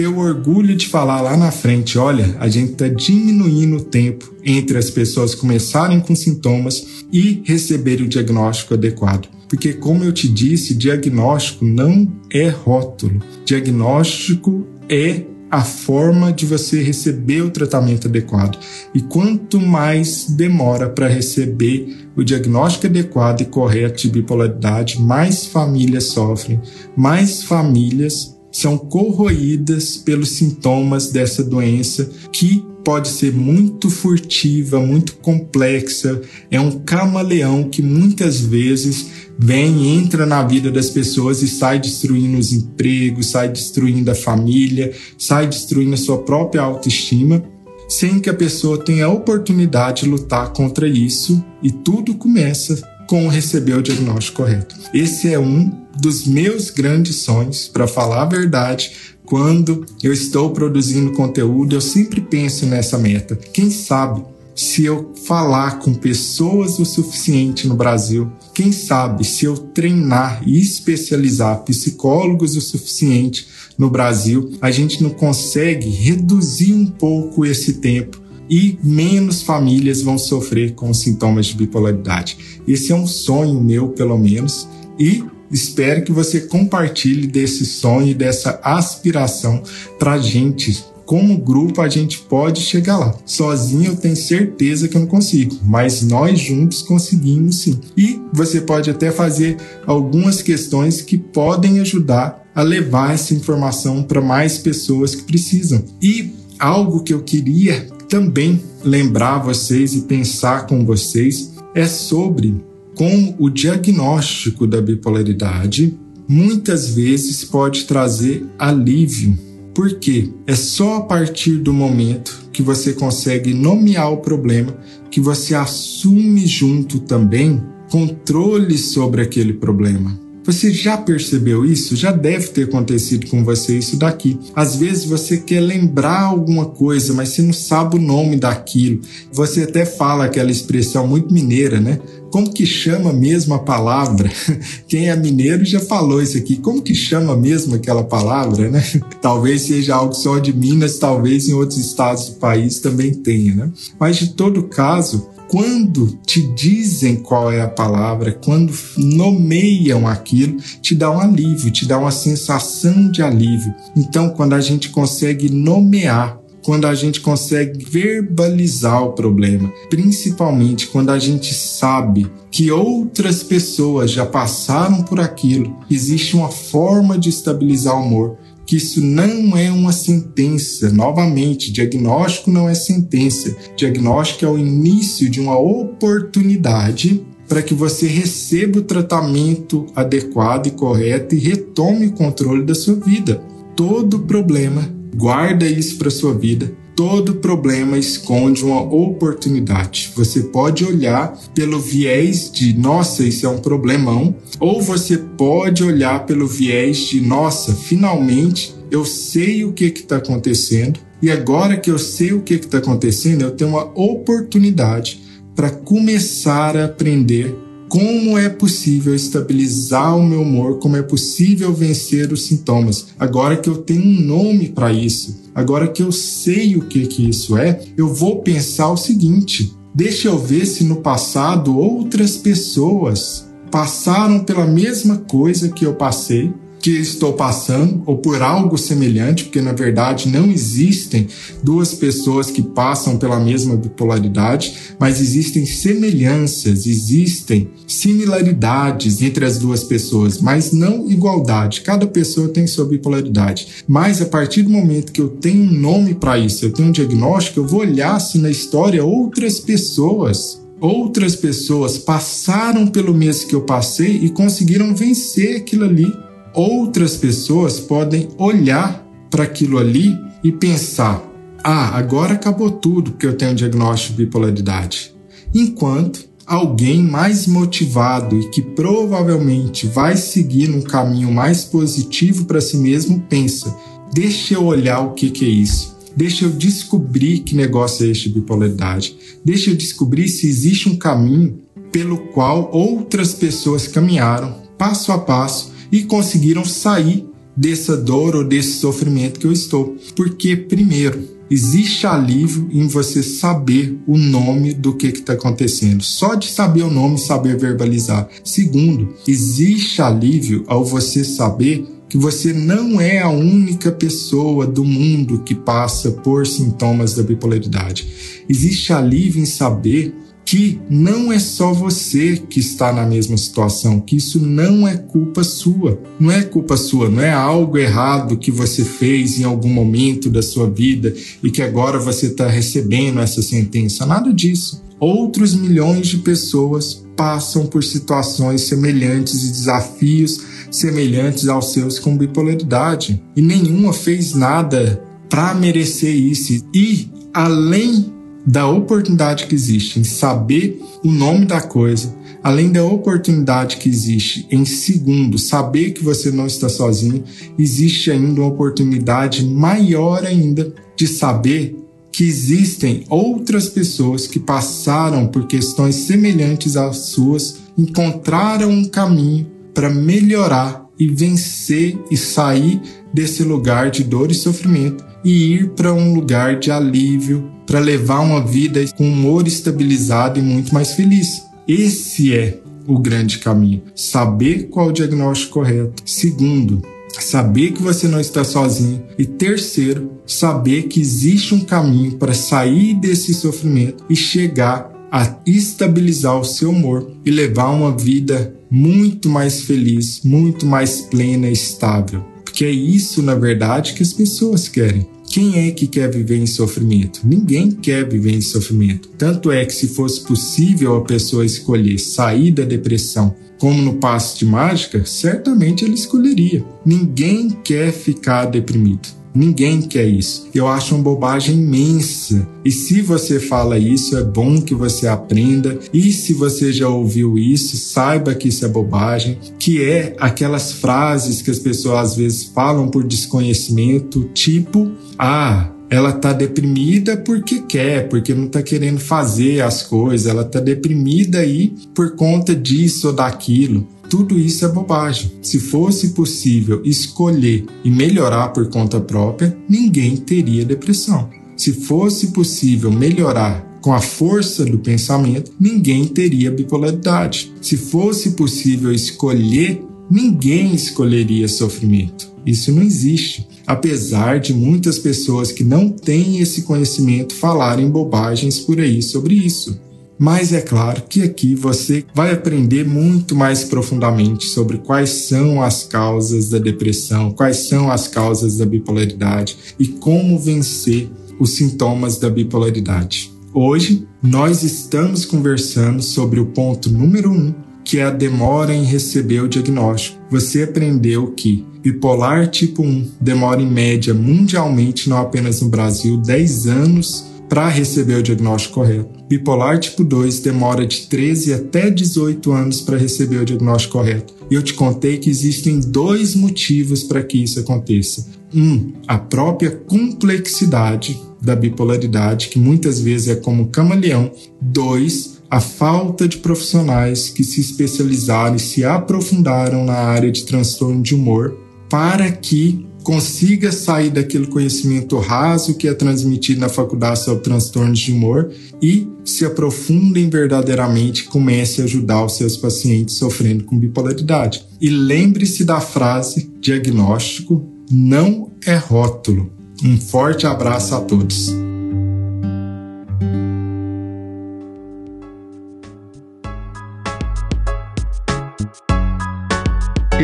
ter 0.00 0.06
o 0.06 0.18
orgulho 0.18 0.74
de 0.74 0.88
falar 0.88 1.20
lá 1.20 1.36
na 1.36 1.50
frente: 1.50 1.98
olha, 1.98 2.34
a 2.40 2.48
gente 2.48 2.72
está 2.72 2.88
diminuindo 2.88 3.76
o 3.76 3.84
tempo 3.84 4.34
entre 4.42 4.78
as 4.78 4.88
pessoas 4.88 5.34
começarem 5.34 6.00
com 6.00 6.16
sintomas 6.16 7.04
e 7.12 7.42
receberem 7.44 8.06
o 8.06 8.08
diagnóstico 8.08 8.72
adequado. 8.72 9.28
Porque, 9.46 9.74
como 9.74 10.02
eu 10.02 10.10
te 10.10 10.26
disse, 10.26 10.74
diagnóstico 10.74 11.66
não 11.66 12.10
é 12.32 12.48
rótulo. 12.48 13.20
Diagnóstico 13.44 14.66
é 14.88 15.24
a 15.50 15.62
forma 15.62 16.32
de 16.32 16.46
você 16.46 16.80
receber 16.82 17.42
o 17.42 17.50
tratamento 17.50 18.06
adequado. 18.06 18.58
E 18.94 19.02
quanto 19.02 19.60
mais 19.60 20.30
demora 20.30 20.88
para 20.88 21.08
receber 21.08 22.08
o 22.16 22.22
diagnóstico 22.22 22.86
adequado 22.86 23.42
e 23.42 23.46
correto 23.46 24.02
de 24.02 24.08
bipolaridade, 24.08 24.98
mais 24.98 25.44
famílias 25.44 26.04
sofrem, 26.04 26.58
mais 26.96 27.42
famílias 27.42 28.39
são 28.50 28.76
corroídas 28.76 29.96
pelos 29.96 30.30
sintomas 30.30 31.10
dessa 31.10 31.42
doença 31.44 32.10
que 32.32 32.64
pode 32.84 33.08
ser 33.08 33.32
muito 33.32 33.90
furtiva, 33.90 34.80
muito 34.80 35.16
complexa, 35.16 36.20
é 36.50 36.60
um 36.60 36.80
camaleão 36.80 37.68
que 37.68 37.82
muitas 37.82 38.40
vezes 38.40 39.06
vem, 39.38 39.96
entra 39.96 40.26
na 40.26 40.42
vida 40.42 40.70
das 40.70 40.90
pessoas 40.90 41.42
e 41.42 41.48
sai 41.48 41.78
destruindo 41.78 42.38
os 42.38 42.52
empregos, 42.52 43.26
sai 43.26 43.48
destruindo 43.48 44.10
a 44.10 44.14
família, 44.14 44.92
sai 45.18 45.46
destruindo 45.46 45.94
a 45.94 45.98
sua 45.98 46.18
própria 46.18 46.62
autoestima, 46.62 47.42
sem 47.88 48.20
que 48.20 48.30
a 48.30 48.34
pessoa 48.34 48.78
tenha 48.78 49.06
a 49.06 49.12
oportunidade 49.12 50.02
de 50.02 50.08
lutar 50.08 50.52
contra 50.52 50.88
isso. 50.88 51.44
E 51.62 51.70
tudo 51.70 52.14
começa 52.14 52.80
com 53.10 53.26
receber 53.26 53.74
o 53.74 53.82
diagnóstico 53.82 54.36
correto. 54.36 54.76
Esse 54.94 55.34
é 55.34 55.36
um 55.36 55.68
dos 56.00 56.28
meus 56.28 56.70
grandes 56.70 57.16
sonhos, 57.16 57.66
para 57.66 57.88
falar 57.88 58.22
a 58.22 58.26
verdade, 58.26 58.92
quando 59.24 59.84
eu 60.00 60.12
estou 60.12 60.50
produzindo 60.50 61.10
conteúdo, 61.10 61.74
eu 61.74 61.80
sempre 61.80 62.20
penso 62.20 62.66
nessa 62.66 62.96
meta. 62.96 63.34
Quem 63.34 63.68
sabe 63.68 64.22
se 64.54 64.84
eu 64.84 65.12
falar 65.26 65.80
com 65.80 65.92
pessoas 65.92 66.78
o 66.78 66.84
suficiente 66.84 67.66
no 67.66 67.74
Brasil, 67.74 68.30
quem 68.54 68.70
sabe 68.70 69.24
se 69.24 69.44
eu 69.44 69.56
treinar 69.56 70.44
e 70.46 70.60
especializar 70.60 71.64
psicólogos 71.64 72.54
o 72.54 72.60
suficiente 72.60 73.48
no 73.76 73.90
Brasil, 73.90 74.52
a 74.60 74.70
gente 74.70 75.02
não 75.02 75.10
consegue 75.10 75.88
reduzir 75.88 76.74
um 76.74 76.86
pouco 76.86 77.44
esse 77.44 77.74
tempo 77.74 78.20
e 78.50 78.76
menos 78.82 79.42
famílias 79.42 80.02
vão 80.02 80.18
sofrer 80.18 80.74
com 80.74 80.92
sintomas 80.92 81.46
de 81.46 81.54
bipolaridade. 81.54 82.59
Esse 82.70 82.92
é 82.92 82.94
um 82.94 83.04
sonho 83.04 83.60
meu, 83.60 83.88
pelo 83.88 84.16
menos, 84.16 84.68
e 84.96 85.24
espero 85.50 86.04
que 86.04 86.12
você 86.12 86.42
compartilhe 86.42 87.26
desse 87.26 87.66
sonho 87.66 88.14
dessa 88.14 88.60
aspiração 88.62 89.60
para 89.98 90.18
gente 90.18 90.84
como 91.04 91.36
grupo 91.36 91.80
a 91.80 91.88
gente 91.88 92.20
pode 92.20 92.60
chegar 92.60 92.96
lá. 92.96 93.12
Sozinho 93.26 93.86
eu 93.86 93.96
tenho 93.96 94.14
certeza 94.14 94.86
que 94.86 94.96
eu 94.96 95.00
não 95.00 95.08
consigo, 95.08 95.58
mas 95.64 96.02
nós 96.02 96.38
juntos 96.38 96.82
conseguimos 96.82 97.62
sim. 97.62 97.80
E 97.96 98.20
você 98.32 98.60
pode 98.60 98.88
até 98.88 99.10
fazer 99.10 99.56
algumas 99.84 100.40
questões 100.40 101.00
que 101.00 101.18
podem 101.18 101.80
ajudar 101.80 102.48
a 102.54 102.62
levar 102.62 103.14
essa 103.14 103.34
informação 103.34 104.04
para 104.04 104.20
mais 104.20 104.58
pessoas 104.58 105.16
que 105.16 105.24
precisam. 105.24 105.82
E 106.00 106.32
algo 106.56 107.02
que 107.02 107.12
eu 107.12 107.24
queria 107.24 107.88
também 108.08 108.62
lembrar 108.84 109.38
vocês 109.38 109.94
e 109.94 110.02
pensar 110.02 110.68
com 110.68 110.84
vocês 110.84 111.49
é 111.74 111.86
sobre 111.86 112.54
como 112.94 113.34
o 113.38 113.48
diagnóstico 113.48 114.66
da 114.66 114.80
bipolaridade 114.80 115.98
muitas 116.28 116.94
vezes 116.94 117.44
pode 117.44 117.84
trazer 117.84 118.44
alívio 118.58 119.36
porque 119.74 120.32
é 120.46 120.54
só 120.54 120.96
a 120.96 121.00
partir 121.02 121.56
do 121.56 121.72
momento 121.72 122.48
que 122.52 122.62
você 122.62 122.92
consegue 122.92 123.54
nomear 123.54 124.12
o 124.12 124.18
problema 124.18 124.76
que 125.10 125.20
você 125.20 125.54
assume 125.54 126.46
junto 126.46 127.00
também 127.00 127.62
controle 127.90 128.76
sobre 128.78 129.22
aquele 129.22 129.52
problema. 129.52 130.18
Você 130.50 130.72
já 130.72 130.96
percebeu 130.96 131.64
isso? 131.64 131.94
Já 131.94 132.10
deve 132.10 132.48
ter 132.48 132.64
acontecido 132.64 133.28
com 133.28 133.44
você 133.44 133.78
isso 133.78 133.96
daqui. 133.96 134.36
Às 134.52 134.74
vezes 134.74 135.04
você 135.04 135.36
quer 135.36 135.60
lembrar 135.60 136.22
alguma 136.22 136.66
coisa, 136.66 137.14
mas 137.14 137.28
você 137.28 137.40
não 137.40 137.52
sabe 137.52 137.94
o 137.94 138.00
nome 138.00 138.34
daquilo. 138.34 139.00
Você 139.30 139.62
até 139.62 139.86
fala 139.86 140.24
aquela 140.24 140.50
expressão 140.50 141.06
muito 141.06 141.32
mineira, 141.32 141.78
né? 141.80 142.00
Como 142.32 142.52
que 142.52 142.66
chama 142.66 143.12
mesmo 143.12 143.54
a 143.54 143.60
palavra? 143.60 144.28
Quem 144.88 145.08
é 145.08 145.14
mineiro 145.14 145.64
já 145.64 145.78
falou 145.78 146.20
isso 146.20 146.36
aqui. 146.36 146.56
Como 146.56 146.82
que 146.82 146.96
chama 146.96 147.36
mesmo 147.36 147.76
aquela 147.76 148.02
palavra, 148.02 148.68
né? 148.68 148.84
Talvez 149.22 149.62
seja 149.62 149.94
algo 149.94 150.14
só 150.14 150.40
de 150.40 150.52
Minas, 150.52 150.98
talvez 150.98 151.48
em 151.48 151.52
outros 151.52 151.78
estados 151.78 152.28
do 152.28 152.34
país 152.40 152.80
também 152.80 153.14
tenha, 153.14 153.54
né? 153.54 153.70
Mas 154.00 154.16
de 154.16 154.30
todo 154.30 154.64
caso, 154.64 155.28
quando 155.50 156.16
te 156.24 156.42
dizem 156.54 157.16
qual 157.16 157.50
é 157.50 157.60
a 157.60 157.68
palavra, 157.68 158.32
quando 158.32 158.72
nomeiam 158.96 160.06
aquilo, 160.06 160.58
te 160.80 160.94
dá 160.94 161.10
um 161.10 161.18
alívio, 161.18 161.72
te 161.72 161.86
dá 161.86 161.98
uma 161.98 162.12
sensação 162.12 163.10
de 163.10 163.20
alívio. 163.20 163.74
Então, 163.96 164.30
quando 164.30 164.54
a 164.54 164.60
gente 164.60 164.90
consegue 164.90 165.50
nomear 165.50 166.38
quando 166.62 166.86
a 166.86 166.94
gente 166.94 167.20
consegue 167.20 167.84
verbalizar 167.84 169.02
o 169.02 169.12
problema, 169.12 169.72
principalmente 169.88 170.88
quando 170.88 171.10
a 171.10 171.18
gente 171.18 171.54
sabe 171.54 172.30
que 172.50 172.70
outras 172.70 173.42
pessoas 173.42 174.10
já 174.10 174.26
passaram 174.26 175.02
por 175.02 175.20
aquilo, 175.20 175.76
existe 175.90 176.36
uma 176.36 176.50
forma 176.50 177.16
de 177.16 177.30
estabilizar 177.30 177.96
o 177.96 178.04
humor, 178.04 178.36
que 178.70 178.76
isso 178.76 179.04
não 179.04 179.56
é 179.56 179.68
uma 179.68 179.90
sentença. 179.90 180.92
Novamente, 180.92 181.72
diagnóstico 181.72 182.52
não 182.52 182.68
é 182.68 182.74
sentença. 182.74 183.56
Diagnóstico 183.76 184.44
é 184.44 184.48
o 184.48 184.56
início 184.56 185.28
de 185.28 185.40
uma 185.40 185.58
oportunidade 185.58 187.20
para 187.48 187.62
que 187.62 187.74
você 187.74 188.06
receba 188.06 188.78
o 188.78 188.82
tratamento 188.82 189.86
adequado 189.96 190.68
e 190.68 190.70
correto 190.70 191.34
e 191.34 191.38
retome 191.40 192.06
o 192.06 192.12
controle 192.12 192.62
da 192.62 192.76
sua 192.76 192.94
vida. 192.94 193.42
Todo 193.74 194.20
problema, 194.20 194.88
guarda 195.16 195.66
isso 195.66 195.98
para 195.98 196.08
sua 196.08 196.32
vida, 196.32 196.72
todo 197.00 197.36
problema 197.36 197.96
esconde 197.96 198.62
uma 198.62 198.82
oportunidade. 198.82 200.12
Você 200.14 200.42
pode 200.42 200.84
olhar 200.84 201.34
pelo 201.54 201.80
viés 201.80 202.52
de 202.52 202.74
nossa, 202.74 203.24
isso 203.24 203.46
é 203.46 203.48
um 203.48 203.56
problemão, 203.56 204.36
ou 204.58 204.82
você 204.82 205.16
pode 205.16 205.82
olhar 205.82 206.26
pelo 206.26 206.46
viés 206.46 206.98
de 206.98 207.22
nossa, 207.22 207.74
finalmente 207.74 208.74
eu 208.90 209.06
sei 209.06 209.64
o 209.64 209.72
que 209.72 209.86
está 209.86 210.18
acontecendo, 210.18 211.00
e 211.22 211.30
agora 211.30 211.78
que 211.78 211.90
eu 211.90 211.98
sei 211.98 212.34
o 212.34 212.42
que 212.42 212.52
está 212.52 212.76
acontecendo, 212.76 213.46
eu 213.46 213.52
tenho 213.52 213.70
uma 213.70 213.90
oportunidade 213.98 215.22
para 215.56 215.70
começar 215.70 216.76
a 216.76 216.84
aprender 216.84 217.56
como 217.90 218.38
é 218.38 218.48
possível 218.48 219.12
estabilizar 219.16 220.16
o 220.16 220.24
meu 220.24 220.42
humor, 220.42 220.78
como 220.78 220.96
é 220.96 221.02
possível 221.02 221.74
vencer 221.74 222.32
os 222.32 222.44
sintomas. 222.44 223.08
Agora 223.18 223.56
que 223.56 223.68
eu 223.68 223.78
tenho 223.78 224.04
um 224.04 224.20
nome 224.20 224.68
para 224.68 224.92
isso, 224.92 225.42
agora 225.52 225.88
que 225.88 226.00
eu 226.00 226.12
sei 226.12 226.76
o 226.76 226.82
que, 226.82 227.04
que 227.08 227.28
isso 227.28 227.58
é, 227.58 227.80
eu 227.96 228.06
vou 228.06 228.42
pensar 228.42 228.92
o 228.92 228.96
seguinte: 228.96 229.74
deixa 229.92 230.28
eu 230.28 230.38
ver 230.38 230.66
se 230.66 230.84
no 230.84 230.96
passado 231.02 231.76
outras 231.76 232.36
pessoas 232.36 233.50
passaram 233.72 234.44
pela 234.44 234.66
mesma 234.66 235.16
coisa 235.16 235.68
que 235.68 235.84
eu 235.84 235.94
passei 235.94 236.52
que 236.80 236.90
estou 236.90 237.34
passando 237.34 238.02
ou 238.06 238.16
por 238.18 238.42
algo 238.42 238.78
semelhante, 238.78 239.44
porque 239.44 239.60
na 239.60 239.72
verdade 239.72 240.28
não 240.28 240.50
existem 240.50 241.28
duas 241.62 241.94
pessoas 241.94 242.50
que 242.50 242.62
passam 242.62 243.18
pela 243.18 243.38
mesma 243.38 243.76
bipolaridade, 243.76 244.74
mas 244.98 245.20
existem 245.20 245.66
semelhanças, 245.66 246.86
existem 246.86 247.68
similaridades 247.86 249.20
entre 249.20 249.44
as 249.44 249.58
duas 249.58 249.84
pessoas, 249.84 250.40
mas 250.40 250.72
não 250.72 251.10
igualdade. 251.10 251.82
Cada 251.82 252.06
pessoa 252.06 252.48
tem 252.48 252.66
sua 252.66 252.86
bipolaridade. 252.86 253.84
Mas 253.86 254.22
a 254.22 254.26
partir 254.26 254.62
do 254.62 254.70
momento 254.70 255.12
que 255.12 255.20
eu 255.20 255.28
tenho 255.28 255.64
um 255.64 255.72
nome 255.72 256.14
para 256.14 256.38
isso, 256.38 256.64
eu 256.64 256.72
tenho 256.72 256.88
um 256.88 256.92
diagnóstico, 256.92 257.60
eu 257.60 257.66
vou 257.66 257.80
olhar 257.80 258.18
se 258.18 258.38
na 258.38 258.50
história 258.50 259.04
outras 259.04 259.60
pessoas 259.60 260.58
outras 260.80 261.36
pessoas 261.36 261.98
passaram 261.98 262.86
pelo 262.86 263.12
mesmo 263.12 263.46
que 263.46 263.54
eu 263.54 263.60
passei 263.60 264.16
e 264.22 264.30
conseguiram 264.30 264.94
vencer 264.94 265.56
aquilo 265.56 265.84
ali 265.84 266.10
outras 266.54 267.16
pessoas 267.16 267.80
podem 267.80 268.28
olhar 268.38 269.06
para 269.30 269.44
aquilo 269.44 269.78
ali 269.78 270.18
e 270.42 270.52
pensar: 270.52 271.22
ah, 271.62 271.96
agora 271.96 272.34
acabou 272.34 272.70
tudo 272.70 273.12
porque 273.12 273.26
eu 273.26 273.36
tenho 273.36 273.52
um 273.52 273.54
diagnóstico 273.54 274.16
de 274.16 274.24
bipolaridade. 274.24 275.14
Enquanto 275.54 276.28
alguém 276.46 277.02
mais 277.02 277.46
motivado 277.46 278.38
e 278.38 278.50
que 278.50 278.60
provavelmente 278.60 279.86
vai 279.86 280.16
seguir 280.16 280.68
num 280.68 280.82
caminho 280.82 281.30
mais 281.30 281.64
positivo 281.64 282.44
para 282.44 282.60
si 282.60 282.76
mesmo 282.76 283.20
pensa: 283.28 283.74
deixa 284.12 284.54
eu 284.54 284.64
olhar 284.64 285.00
o 285.00 285.12
que, 285.12 285.30
que 285.30 285.44
é 285.44 285.48
isso. 285.48 285.98
Deixa 286.16 286.44
eu 286.44 286.50
descobrir 286.50 287.40
que 287.40 287.54
negócio 287.54 288.04
é 288.04 288.10
este 288.10 288.28
de 288.28 288.40
bipolaridade. 288.40 289.16
Deixa 289.44 289.70
eu 289.70 289.76
descobrir 289.76 290.28
se 290.28 290.48
existe 290.48 290.88
um 290.88 290.96
caminho 290.96 291.60
pelo 291.92 292.18
qual 292.18 292.68
outras 292.72 293.32
pessoas 293.32 293.86
caminharam 293.86 294.60
passo 294.76 295.12
a 295.12 295.18
passo 295.18 295.69
e 295.90 296.02
conseguiram 296.02 296.64
sair 296.64 297.26
dessa 297.56 297.96
dor 297.96 298.36
ou 298.36 298.44
desse 298.44 298.78
sofrimento 298.78 299.40
que 299.40 299.46
eu 299.46 299.52
estou. 299.52 299.96
Porque, 300.14 300.56
primeiro, 300.56 301.22
existe 301.50 302.06
alívio 302.06 302.68
em 302.72 302.86
você 302.86 303.22
saber 303.22 303.98
o 304.06 304.16
nome 304.16 304.72
do 304.72 304.94
que 304.94 305.08
está 305.08 305.32
acontecendo. 305.32 306.02
Só 306.02 306.34
de 306.34 306.48
saber 306.48 306.82
o 306.82 306.90
nome, 306.90 307.18
saber 307.18 307.58
verbalizar. 307.58 308.28
Segundo, 308.44 309.14
existe 309.26 310.00
alívio 310.00 310.64
ao 310.66 310.84
você 310.84 311.24
saber 311.24 311.86
que 312.08 312.18
você 312.18 312.52
não 312.52 313.00
é 313.00 313.20
a 313.20 313.28
única 313.28 313.92
pessoa 313.92 314.66
do 314.66 314.84
mundo 314.84 315.42
que 315.44 315.54
passa 315.54 316.10
por 316.10 316.44
sintomas 316.44 317.14
da 317.14 317.22
bipolaridade. 317.22 318.08
Existe 318.48 318.92
alívio 318.92 319.40
em 319.40 319.46
saber 319.46 320.12
que 320.44 320.80
não 320.90 321.32
é 321.32 321.38
só 321.38 321.72
você 321.72 322.36
que 322.36 322.58
está 322.58 322.92
na 322.92 323.06
mesma 323.06 323.36
situação, 323.36 324.00
que 324.00 324.16
isso 324.16 324.40
não 324.40 324.86
é 324.86 324.96
culpa 324.96 325.44
sua. 325.44 326.00
Não 326.18 326.30
é 326.30 326.42
culpa 326.42 326.76
sua, 326.76 327.08
não 327.08 327.22
é 327.22 327.32
algo 327.32 327.78
errado 327.78 328.36
que 328.36 328.50
você 328.50 328.84
fez 328.84 329.38
em 329.38 329.44
algum 329.44 329.68
momento 329.68 330.28
da 330.28 330.42
sua 330.42 330.68
vida 330.68 331.14
e 331.42 331.50
que 331.50 331.62
agora 331.62 331.98
você 331.98 332.26
está 332.26 332.48
recebendo 332.48 333.20
essa 333.20 333.42
sentença. 333.42 334.04
Nada 334.04 334.32
disso. 334.32 334.82
Outros 334.98 335.54
milhões 335.54 336.08
de 336.08 336.18
pessoas 336.18 337.06
passam 337.16 337.66
por 337.66 337.84
situações 337.84 338.62
semelhantes 338.62 339.44
e 339.44 339.50
desafios 339.50 340.40
semelhantes 340.70 341.48
aos 341.48 341.72
seus 341.72 341.98
com 341.98 342.16
bipolaridade 342.16 343.22
e 343.36 343.42
nenhuma 343.42 343.92
fez 343.92 344.34
nada 344.34 345.02
para 345.28 345.54
merecer 345.54 346.14
isso. 346.14 346.64
E 346.74 347.08
além 347.32 348.12
da 348.46 348.68
oportunidade 348.68 349.46
que 349.46 349.54
existe 349.54 350.00
em 350.00 350.04
saber 350.04 350.80
o 351.04 351.10
nome 351.10 351.46
da 351.46 351.60
coisa, 351.60 352.14
além 352.42 352.70
da 352.72 352.84
oportunidade 352.84 353.76
que 353.76 353.88
existe 353.88 354.46
em 354.50 354.64
segundo 354.64 355.38
saber 355.38 355.90
que 355.90 356.02
você 356.02 356.30
não 356.30 356.46
está 356.46 356.68
sozinho, 356.68 357.22
existe 357.58 358.10
ainda 358.10 358.40
uma 358.40 358.50
oportunidade 358.50 359.44
maior 359.44 360.24
ainda 360.24 360.74
de 360.96 361.06
saber 361.06 361.76
que 362.12 362.24
existem 362.24 363.04
outras 363.08 363.68
pessoas 363.68 364.26
que 364.26 364.40
passaram 364.40 365.26
por 365.26 365.46
questões 365.46 365.94
semelhantes 365.94 366.76
às 366.76 366.96
suas, 366.96 367.58
encontraram 367.78 368.70
um 368.70 368.84
caminho 368.84 369.46
para 369.72 369.88
melhorar 369.88 370.86
e 370.98 371.06
vencer 371.06 371.98
e 372.10 372.16
sair 372.16 372.80
desse 373.14 373.42
lugar 373.42 373.90
de 373.90 374.04
dor 374.04 374.30
e 374.30 374.34
sofrimento 374.34 375.09
e 375.24 375.54
ir 375.54 375.70
para 375.70 375.92
um 375.92 376.14
lugar 376.14 376.58
de 376.58 376.70
alívio, 376.70 377.50
para 377.66 377.78
levar 377.78 378.20
uma 378.20 378.44
vida 378.44 378.84
com 378.96 379.08
humor 379.08 379.46
estabilizado 379.46 380.38
e 380.38 380.42
muito 380.42 380.74
mais 380.74 380.92
feliz. 380.92 381.42
Esse 381.66 382.34
é 382.34 382.60
o 382.86 382.98
grande 382.98 383.38
caminho. 383.38 383.82
Saber 383.94 384.68
qual 384.68 384.88
o 384.88 384.92
diagnóstico 384.92 385.54
correto. 385.54 386.02
Segundo, 386.04 386.82
saber 387.18 387.72
que 387.72 387.82
você 387.82 388.08
não 388.08 388.20
está 388.20 388.42
sozinho. 388.44 389.02
E 389.18 389.24
terceiro, 389.24 390.10
saber 390.26 390.84
que 390.84 391.00
existe 391.00 391.54
um 391.54 391.60
caminho 391.60 392.16
para 392.16 392.34
sair 392.34 392.94
desse 392.94 393.34
sofrimento 393.34 394.04
e 394.08 394.16
chegar 394.16 394.90
a 395.12 395.36
estabilizar 395.44 396.38
o 396.38 396.44
seu 396.44 396.70
humor 396.70 397.10
e 397.24 397.30
levar 397.30 397.70
uma 397.70 397.96
vida 397.96 398.54
muito 398.70 399.28
mais 399.28 399.62
feliz, 399.62 400.20
muito 400.22 400.64
mais 400.64 401.00
plena 401.00 401.48
e 401.48 401.52
estável. 401.52 402.24
Porque 402.44 402.64
é 402.64 402.70
isso, 402.70 403.22
na 403.22 403.34
verdade, 403.34 403.94
que 403.94 404.02
as 404.02 404.12
pessoas 404.12 404.68
querem. 404.68 405.06
Quem 405.30 405.68
é 405.68 405.70
que 405.70 405.86
quer 405.86 406.10
viver 406.10 406.38
em 406.38 406.46
sofrimento? 406.46 407.20
Ninguém 407.22 407.70
quer 407.70 408.04
viver 408.04 408.32
em 408.32 408.40
sofrimento. 408.40 409.10
Tanto 409.16 409.52
é 409.52 409.64
que, 409.64 409.72
se 409.72 409.86
fosse 409.86 410.22
possível 410.22 410.96
a 410.96 411.04
pessoa 411.04 411.46
escolher 411.46 412.00
sair 412.00 412.50
da 412.50 412.64
depressão 412.64 413.32
como 413.56 413.80
no 413.80 413.94
passo 413.94 414.36
de 414.40 414.44
mágica, 414.44 415.04
certamente 415.04 415.84
ele 415.84 415.94
escolheria. 415.94 416.64
Ninguém 416.84 417.50
quer 417.62 417.92
ficar 417.92 418.46
deprimido. 418.46 419.19
Ninguém 419.34 419.80
quer 419.82 420.06
isso. 420.06 420.48
Eu 420.54 420.66
acho 420.66 420.94
uma 420.94 421.04
bobagem 421.04 421.56
imensa. 421.56 422.46
E 422.64 422.70
se 422.70 423.00
você 423.00 423.38
fala 423.38 423.78
isso, 423.78 424.16
é 424.16 424.24
bom 424.24 424.60
que 424.60 424.74
você 424.74 425.06
aprenda. 425.06 425.78
E 425.92 426.12
se 426.12 426.32
você 426.34 426.72
já 426.72 426.88
ouviu 426.88 427.38
isso, 427.38 427.76
saiba 427.76 428.34
que 428.34 428.48
isso 428.48 428.64
é 428.64 428.68
bobagem, 428.68 429.38
que 429.58 429.82
é 429.82 430.16
aquelas 430.18 430.72
frases 430.72 431.42
que 431.42 431.50
as 431.50 431.58
pessoas 431.58 432.10
às 432.10 432.16
vezes 432.16 432.44
falam 432.44 432.88
por 432.88 433.04
desconhecimento, 433.04 434.28
tipo: 434.34 434.90
"Ah, 435.18 435.70
ela 435.90 436.12
tá 436.12 436.32
deprimida 436.32 437.16
porque 437.16 437.62
quer, 437.62 438.08
porque 438.08 438.32
não 438.32 438.46
tá 438.46 438.62
querendo 438.62 439.00
fazer 439.00 439.60
as 439.60 439.82
coisas, 439.82 440.26
ela 440.26 440.44
tá 440.44 440.60
deprimida 440.60 441.38
aí 441.38 441.74
por 441.92 442.14
conta 442.14 442.54
disso 442.54 443.08
ou 443.08 443.12
daquilo. 443.12 443.86
Tudo 444.10 444.36
isso 444.36 444.64
é 444.64 444.68
bobagem. 444.68 445.30
Se 445.40 445.60
fosse 445.60 446.08
possível 446.08 446.82
escolher 446.84 447.64
e 447.84 447.90
melhorar 447.90 448.48
por 448.48 448.68
conta 448.68 449.00
própria, 449.00 449.56
ninguém 449.68 450.16
teria 450.16 450.64
depressão. 450.64 451.30
Se 451.56 451.72
fosse 451.72 452.32
possível 452.32 452.90
melhorar 452.90 453.78
com 453.80 453.92
a 453.92 454.00
força 454.00 454.64
do 454.64 454.80
pensamento, 454.80 455.52
ninguém 455.60 456.06
teria 456.06 456.50
bipolaridade. 456.50 457.52
Se 457.62 457.76
fosse 457.76 458.32
possível 458.32 458.92
escolher, 458.92 459.80
ninguém 460.10 460.74
escolheria 460.74 461.46
sofrimento. 461.46 462.28
Isso 462.44 462.72
não 462.72 462.82
existe. 462.82 463.46
Apesar 463.64 464.40
de 464.40 464.52
muitas 464.52 464.98
pessoas 464.98 465.52
que 465.52 465.62
não 465.62 465.88
têm 465.88 466.40
esse 466.40 466.62
conhecimento 466.62 467.32
falarem 467.32 467.88
bobagens 467.88 468.58
por 468.58 468.80
aí 468.80 469.00
sobre 469.02 469.34
isso. 469.34 469.78
Mas 470.22 470.52
é 470.52 470.60
claro 470.60 471.02
que 471.08 471.22
aqui 471.22 471.54
você 471.54 472.04
vai 472.14 472.30
aprender 472.30 472.86
muito 472.86 473.34
mais 473.34 473.64
profundamente 473.64 474.44
sobre 474.48 474.76
quais 474.76 475.08
são 475.08 475.62
as 475.62 475.84
causas 475.84 476.50
da 476.50 476.58
depressão, 476.58 477.30
quais 477.30 477.70
são 477.70 477.90
as 477.90 478.06
causas 478.06 478.58
da 478.58 478.66
bipolaridade 478.66 479.56
e 479.78 479.88
como 479.88 480.38
vencer 480.38 481.08
os 481.38 481.54
sintomas 481.54 482.18
da 482.18 482.28
bipolaridade. 482.28 483.32
Hoje 483.54 484.06
nós 484.22 484.62
estamos 484.62 485.24
conversando 485.24 486.02
sobre 486.02 486.38
o 486.38 486.48
ponto 486.48 486.90
número 486.90 487.32
um, 487.32 487.54
que 487.82 487.98
é 487.98 488.02
a 488.02 488.10
demora 488.10 488.74
em 488.74 488.84
receber 488.84 489.40
o 489.40 489.48
diagnóstico. 489.48 490.20
Você 490.30 490.64
aprendeu 490.64 491.28
que 491.32 491.64
bipolar 491.82 492.50
tipo 492.50 492.82
1 492.82 493.12
demora 493.18 493.62
em 493.62 493.70
média 493.70 494.12
mundialmente, 494.12 495.08
não 495.08 495.16
apenas 495.16 495.62
no 495.62 495.70
Brasil, 495.70 496.18
10 496.18 496.66
anos 496.66 497.29
para 497.50 497.68
receber 497.68 498.14
o 498.14 498.22
diagnóstico 498.22 498.76
correto. 498.76 499.24
Bipolar 499.28 499.80
tipo 499.80 500.04
2 500.04 500.38
demora 500.38 500.86
de 500.86 501.08
13 501.08 501.52
até 501.52 501.90
18 501.90 502.52
anos 502.52 502.80
para 502.80 502.96
receber 502.96 503.38
o 503.38 503.44
diagnóstico 503.44 503.98
correto. 503.98 504.32
E 504.48 504.54
eu 504.54 504.62
te 504.62 504.72
contei 504.72 505.18
que 505.18 505.28
existem 505.28 505.80
dois 505.80 506.36
motivos 506.36 507.02
para 507.02 507.24
que 507.24 507.42
isso 507.42 507.58
aconteça. 507.58 508.24
Um, 508.54 508.92
a 509.06 509.18
própria 509.18 509.72
complexidade 509.72 511.20
da 511.42 511.56
bipolaridade, 511.56 512.48
que 512.48 512.58
muitas 512.58 513.00
vezes 513.00 513.28
é 513.28 513.34
como 513.34 513.68
camaleão. 513.68 514.30
Dois, 514.60 515.40
a 515.50 515.60
falta 515.60 516.28
de 516.28 516.36
profissionais 516.36 517.30
que 517.30 517.42
se 517.42 517.60
especializaram 517.60 518.56
e 518.56 518.60
se 518.60 518.84
aprofundaram 518.84 519.84
na 519.84 519.94
área 519.94 520.30
de 520.30 520.44
transtorno 520.44 521.02
de 521.02 521.16
humor 521.16 521.58
para 521.88 522.30
que 522.30 522.86
consiga 523.02 523.72
sair 523.72 524.10
daquele 524.10 524.46
conhecimento 524.46 525.18
raso 525.18 525.74
que 525.74 525.88
é 525.88 525.94
transmitido 525.94 526.60
na 526.60 526.68
faculdade 526.68 527.20
sobre 527.20 527.44
transtornos 527.44 527.98
de 527.98 528.12
humor 528.12 528.52
e 528.80 529.08
se 529.24 529.44
aprofundem 529.44 530.28
verdadeiramente 530.28 531.24
comece 531.24 531.80
a 531.80 531.84
ajudar 531.84 532.24
os 532.24 532.36
seus 532.36 532.56
pacientes 532.56 533.16
sofrendo 533.16 533.64
com 533.64 533.78
bipolaridade. 533.78 534.64
E 534.80 534.88
lembre-se 534.88 535.64
da 535.64 535.80
frase: 535.80 536.50
diagnóstico 536.60 537.64
não 537.90 538.50
é 538.66 538.76
rótulo. 538.76 539.50
Um 539.82 539.98
forte 539.98 540.46
abraço 540.46 540.94
a 540.94 541.00
todos. 541.00 541.69